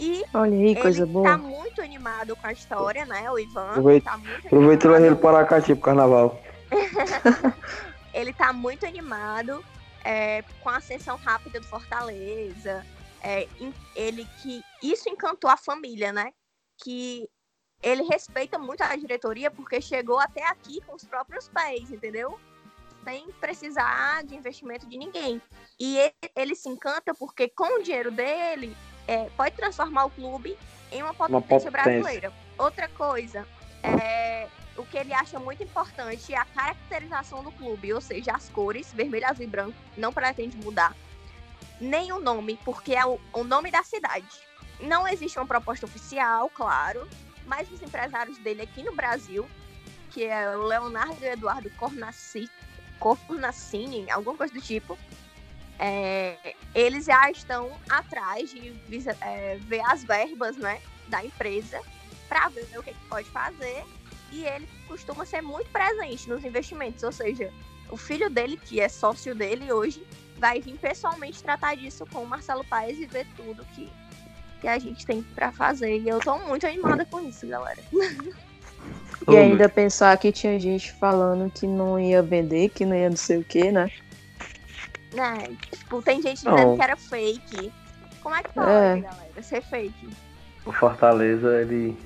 [0.00, 1.28] E Olha aí, coisa ele boa.
[1.30, 3.30] tá muito animado com a história, né?
[3.30, 6.42] O Ivan Aproveita- tá muito Aproveita leva ele para Aracati pro carnaval.
[8.14, 9.62] Ele tá muito animado
[10.04, 12.86] é, com a ascensão rápida do Fortaleza.
[13.22, 13.48] É,
[13.96, 16.32] ele que isso encantou a família, né?
[16.82, 17.28] Que
[17.82, 22.38] ele respeita muito a diretoria porque chegou até aqui com os próprios pés, entendeu?
[23.02, 25.40] Sem precisar de investimento de ninguém.
[25.78, 28.74] E ele, ele se encanta porque com o dinheiro dele
[29.06, 30.56] é, pode transformar o clube
[30.90, 31.70] em uma potência, potência.
[31.70, 32.32] brasileira.
[32.56, 33.46] Outra coisa,
[33.82, 38.48] é, o que ele acha muito importante é a caracterização do clube, ou seja, as
[38.48, 40.94] cores, vermelho, azul e branco, não pretende mudar.
[41.80, 44.26] Nem o nome, porque é o, o nome da cidade.
[44.80, 47.08] Não existe uma proposta oficial, claro,
[47.46, 49.48] mas os empresários dele aqui no Brasil,
[50.10, 52.50] que é o Leonardo Eduardo Cornaci,
[52.98, 54.98] Cornacini, alguma coisa do tipo,
[55.78, 58.72] é, eles já estão atrás de
[59.20, 61.80] é, ver as verbas né, da empresa
[62.28, 63.84] para ver o que, que pode fazer.
[64.34, 67.52] E ele costuma ser muito presente nos investimentos, ou seja,
[67.88, 70.04] o filho dele, que é sócio dele hoje,
[70.38, 73.88] vai vir pessoalmente tratar disso com o Marcelo Paes e ver tudo que,
[74.60, 76.00] que a gente tem para fazer.
[76.00, 77.80] E eu tô muito animada com isso, galera.
[79.26, 83.16] E ainda pensar que tinha gente falando que não ia vender, que não ia não
[83.16, 83.90] sei o que, né?
[85.14, 85.56] Né?
[85.70, 86.54] Tipo, tem gente Não.
[86.54, 87.72] dizendo que era fake.
[88.22, 89.00] Como é que pode, É.
[89.00, 90.10] galera, ser fake?
[90.66, 91.96] O Fortaleza, ele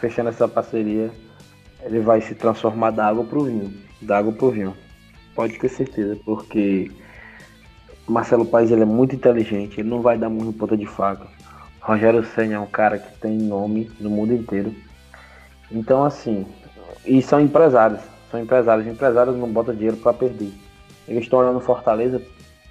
[0.00, 1.10] fechando essa parceria,
[1.84, 3.72] ele vai se transformar da água pro vinho.
[4.00, 4.74] Da água pro vinho.
[5.34, 6.90] Pode ter certeza, porque
[8.06, 11.26] o Marcelo Paes ele é muito inteligente, ele não vai dar em ponta de faca.
[11.80, 14.74] Rogério Senna é um cara que tem nome no mundo inteiro.
[15.70, 16.46] Então, assim,
[17.04, 18.00] e são empresários.
[18.30, 18.86] São empresários.
[18.86, 20.52] Empresários não botam dinheiro para perder.
[21.08, 22.22] Eles estão olhando o Fortaleza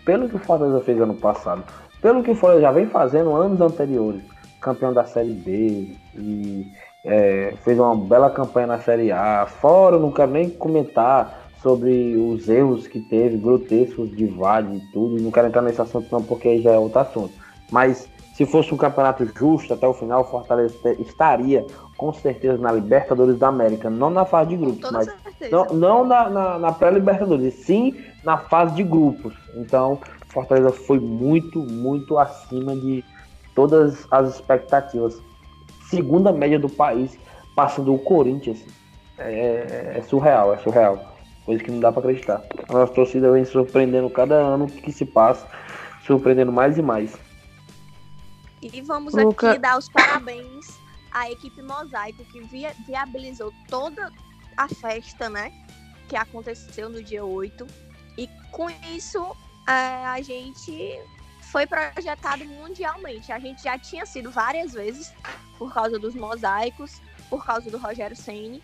[0.05, 1.63] pelo que o Fortaleza fez ano passado.
[2.01, 4.21] Pelo que o Fortaleza já vem fazendo anos anteriores.
[4.61, 6.71] Campeão da Série B e
[7.05, 9.45] é, fez uma bela campanha na Série A.
[9.45, 14.91] Fora, eu não quero nem comentar sobre os erros que teve, grotescos de Vale e
[14.91, 15.21] tudo.
[15.21, 17.33] Não quero entrar nesse assunto não, porque aí já é outro assunto.
[17.71, 21.65] Mas se fosse um campeonato justo até o final, o Fortaleza estaria
[21.97, 23.89] com certeza na Libertadores da América.
[23.89, 25.51] Não na fase de grupos, mas certeza.
[25.51, 29.35] não, não na, na, na pré-Libertadores, sim na fase de grupos.
[29.55, 33.03] Então, Fortaleza foi muito, muito acima de
[33.53, 35.21] todas as expectativas.
[35.91, 37.17] Segunda média do país,
[37.55, 38.63] passando o Corinthians.
[39.17, 41.15] É, é surreal, é surreal.
[41.45, 42.41] Coisa que não dá pra acreditar.
[42.69, 45.47] A nossa torcida vem surpreendendo cada ano que se passa,
[46.05, 47.15] surpreendendo mais e mais.
[48.61, 50.65] E vamos Luca- aqui dar os parabéns
[51.11, 54.11] à equipe Mosaico que via- viabilizou toda
[54.55, 55.51] a festa, né?
[56.07, 57.65] Que aconteceu no dia 8.
[58.17, 59.19] E com isso
[59.67, 60.99] é, a gente
[61.51, 63.31] foi projetado mundialmente.
[63.31, 65.13] A gente já tinha sido várias vezes
[65.57, 68.63] por causa dos mosaicos, por causa do Rogério Ceni.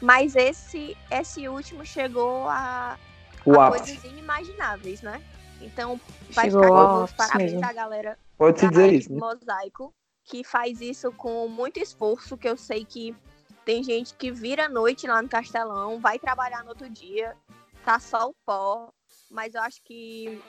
[0.00, 2.98] Mas esse, esse último chegou a,
[3.46, 5.22] a coisas inimagináveis, né?
[5.60, 6.00] Então,
[6.30, 7.66] vai Chegou ficar aqui ápice parabéns mesmo.
[7.66, 9.18] à galera Pode-se da dizer isso, né?
[9.18, 9.94] Mosaico,
[10.24, 13.14] que faz isso com muito esforço, que eu sei que
[13.64, 17.34] tem gente que vira à noite lá no Castelão, vai trabalhar no outro dia,
[17.84, 18.90] tá só o pó,
[19.30, 20.40] mas eu acho que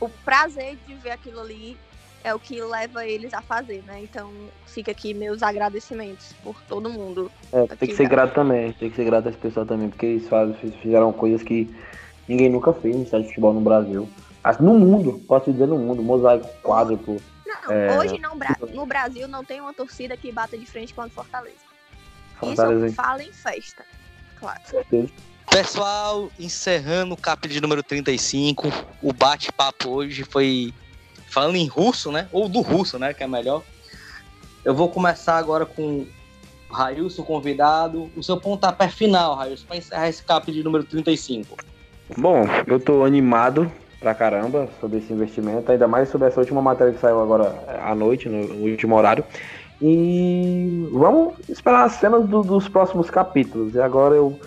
[0.00, 1.76] o prazer de ver aquilo ali
[2.22, 4.00] é o que leva eles a fazer, né?
[4.02, 4.30] Então
[4.66, 7.30] fica aqui meus agradecimentos por todo mundo.
[7.52, 10.06] É, tem que ser grato também, tem que ser grato a esse pessoal também, porque
[10.06, 11.68] eles fazem, fizeram coisas que
[12.28, 14.08] ninguém nunca fez no estádio de futebol no Brasil.
[14.58, 17.20] No mundo, posso dizer no mundo, mosaico quádruplo.
[17.46, 17.98] Não, É.
[17.98, 18.36] hoje não,
[18.72, 21.56] no Brasil não tem uma torcida que bata de frente com o Fortaleza.
[22.38, 23.84] Fortaleza, Isso fala em festa,
[24.38, 24.60] claro.
[24.64, 25.12] certeza.
[25.50, 28.68] Pessoal, encerrando o capítulo número 35,
[29.02, 30.72] o bate-papo hoje foi
[31.28, 32.28] falando em russo, né?
[32.32, 33.12] Ou do russo, né?
[33.12, 33.62] Que é melhor.
[34.64, 36.06] Eu vou começar agora com o
[36.72, 38.08] Railson, convidado.
[38.16, 41.56] O seu pontapé final, Railson, para encerrar esse capítulo número 35.
[42.16, 46.92] Bom, eu tô animado pra caramba sobre esse investimento, ainda mais sobre essa última matéria
[46.92, 49.24] que saiu agora à noite, no, no último horário.
[49.82, 53.74] E vamos esperar as cenas do- dos próximos capítulos.
[53.74, 54.38] E agora eu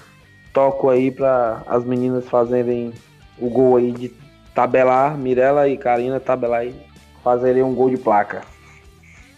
[0.53, 2.93] toco aí para as meninas fazerem
[3.37, 4.09] o gol aí de
[4.53, 6.75] tabelar, Mirella e Karina tabelar e
[7.23, 8.43] fazerem um gol de placa.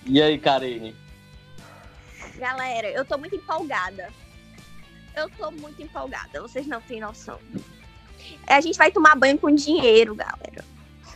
[0.06, 0.96] E aí, Karine?
[2.36, 4.10] Galera, eu tô muito empolgada.
[5.16, 7.40] Eu tô muito empolgada, vocês não têm noção.
[8.46, 10.66] A gente vai tomar banho com dinheiro, galera.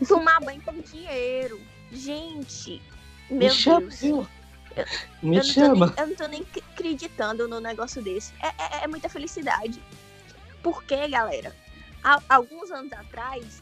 [0.07, 1.59] Tomar banho com dinheiro.
[1.91, 2.81] Gente,
[3.29, 4.27] meu Deus.
[4.75, 4.85] Eu,
[5.21, 5.85] não tô chama.
[5.87, 8.33] nem, eu não tô nem acreditando no negócio desse.
[8.41, 9.81] É, é- é muita felicidade.
[10.61, 11.55] Porque, galera,
[12.03, 13.61] há alguns anos atrás,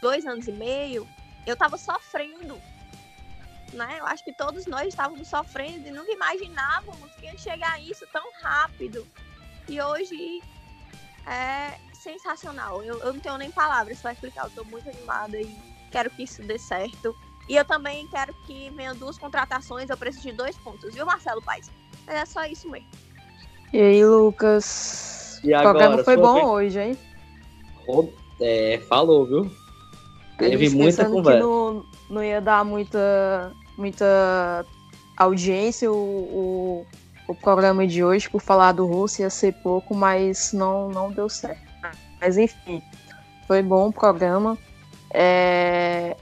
[0.00, 1.08] dois anos e meio,
[1.46, 2.60] eu tava sofrendo.
[3.72, 3.96] Né?
[4.00, 8.04] Eu acho que todos nós estávamos sofrendo e nunca imaginávamos que ia chegar a isso
[8.12, 9.06] tão rápido.
[9.68, 10.42] E hoje
[11.26, 12.82] é sensacional.
[12.82, 14.44] Eu, eu não tenho nem palavras para explicar.
[14.46, 15.56] Eu tô muito animada e
[15.92, 17.14] quero que isso dê certo.
[17.50, 19.90] E eu também quero que venham duas contratações.
[19.90, 21.68] Eu preciso de dois pontos, viu, Marcelo Paes?
[22.06, 22.86] Mas é só isso mesmo.
[23.72, 25.40] E aí, Lucas?
[25.42, 26.98] E o programa agora, foi bom hoje, hein?
[28.40, 29.50] É, falou, viu?
[30.38, 31.40] Teve muita pensando conversa.
[31.40, 34.64] que não, não ia dar muita, muita
[35.16, 36.86] audiência o, o,
[37.26, 41.28] o programa de hoje, por falar do Russo, ia ser pouco, mas não, não deu
[41.28, 41.68] certo.
[42.20, 42.80] Mas enfim,
[43.48, 44.56] foi bom o programa.
[45.12, 46.16] É,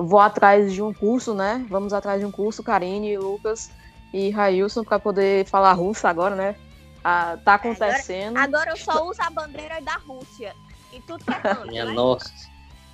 [0.00, 1.64] vou atrás de um curso, né?
[1.68, 3.70] Vamos atrás de um curso, Karine, Lucas
[4.12, 6.56] e Railson, para poder falar russo agora, né?
[7.04, 8.36] Ah, tá acontecendo.
[8.36, 10.54] Agora eu só uso a bandeira da Rússia.
[10.92, 11.92] Em tudo que é canto, Minha né?
[11.92, 12.30] nossa.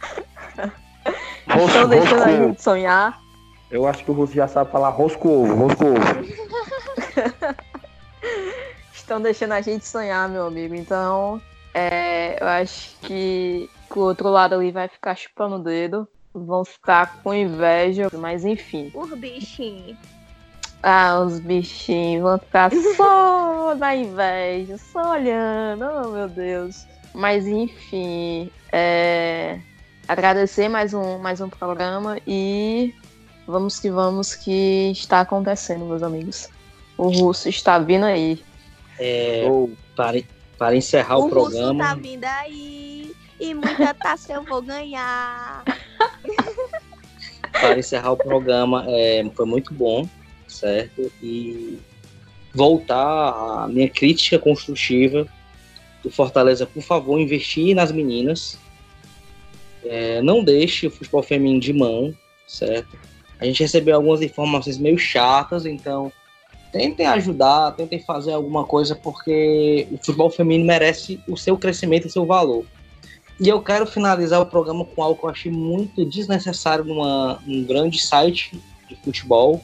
[1.49, 3.23] Rosco, Estão deixando a gente sonhar.
[3.71, 5.99] Eu acho que o Russo já sabe falar rosco ovo, rosco ovo.
[8.95, 10.75] estão deixando a gente sonhar, meu amigo.
[10.75, 11.41] Então,
[11.75, 16.09] é, eu acho que, que o outro lado ali vai ficar chupando o dedo.
[16.35, 18.91] Vão ficar com inveja, mas enfim.
[18.93, 19.97] Os bichinhos.
[20.83, 25.85] Ah, os bichinhos vão ficar só na inveja, só olhando.
[25.85, 26.87] Oh, meu Deus.
[27.15, 29.61] Mas enfim, é,
[30.09, 32.93] agradecer mais um, mais um programa e
[33.47, 36.49] vamos que vamos que está acontecendo, meus amigos.
[36.99, 38.43] O russo está vindo aí.
[38.99, 40.21] É, Ou para,
[40.59, 43.15] para encerrar o, o russo programa, tá vindo aí.
[43.39, 45.65] E muita taça eu vou ganhar.
[47.69, 50.09] Para encerrar o programa, é, foi muito bom,
[50.47, 51.11] certo?
[51.23, 51.79] E
[52.55, 55.27] voltar à minha crítica construtiva
[56.03, 58.59] do Fortaleza, por favor, investir nas meninas.
[59.85, 62.15] É, não deixe o futebol feminino de mão,
[62.47, 62.99] certo?
[63.39, 66.13] A gente recebeu algumas informações meio chatas, então
[66.71, 72.09] tentem ajudar, tentem fazer alguma coisa, porque o futebol feminino merece o seu crescimento e
[72.09, 72.65] o seu valor.
[73.41, 77.65] E eu quero finalizar o programa com algo que eu achei muito desnecessário numa, num
[77.65, 79.61] grande site de futebol.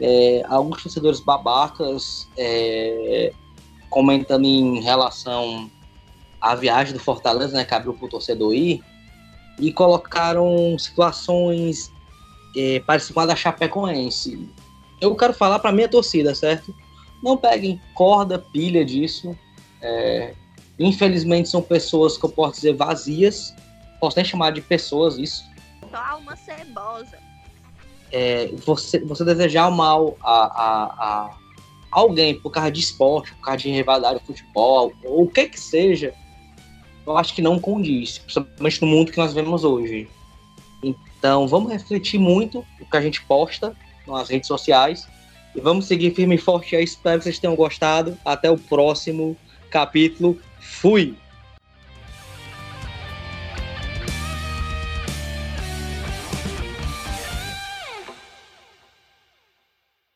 [0.00, 3.32] É, alguns torcedores babacas é,
[3.90, 5.70] comentando em relação
[6.40, 8.80] à viagem do Fortaleza, né, que abriu para o torcedor ir,
[9.58, 11.92] e colocaram situações
[12.56, 14.48] é, parecidas com a da Chapecoense.
[15.00, 16.74] Eu quero falar para minha torcida, certo?
[17.22, 19.36] Não peguem corda, pilha disso.
[19.82, 20.34] É,
[20.78, 23.54] infelizmente são pessoas que eu posso dizer vazias.
[24.00, 25.44] Posso nem chamar de pessoas isso.
[25.90, 27.18] Só uma cebosa.
[28.12, 31.36] É, você, você desejar mal a, a, a
[31.90, 35.60] alguém por causa de esporte, por causa de rivalidade de futebol, ou o que que
[35.60, 36.14] seja,
[37.06, 40.08] eu acho que não condiz, principalmente no mundo que nós vemos hoje.
[40.82, 43.74] Então, vamos refletir muito o que a gente posta
[44.06, 45.08] nas redes sociais
[45.54, 46.84] e vamos seguir firme e forte aí.
[46.84, 48.16] Espero que vocês tenham gostado.
[48.24, 49.36] Até o próximo
[49.70, 50.38] capítulo.
[50.60, 51.22] Fui!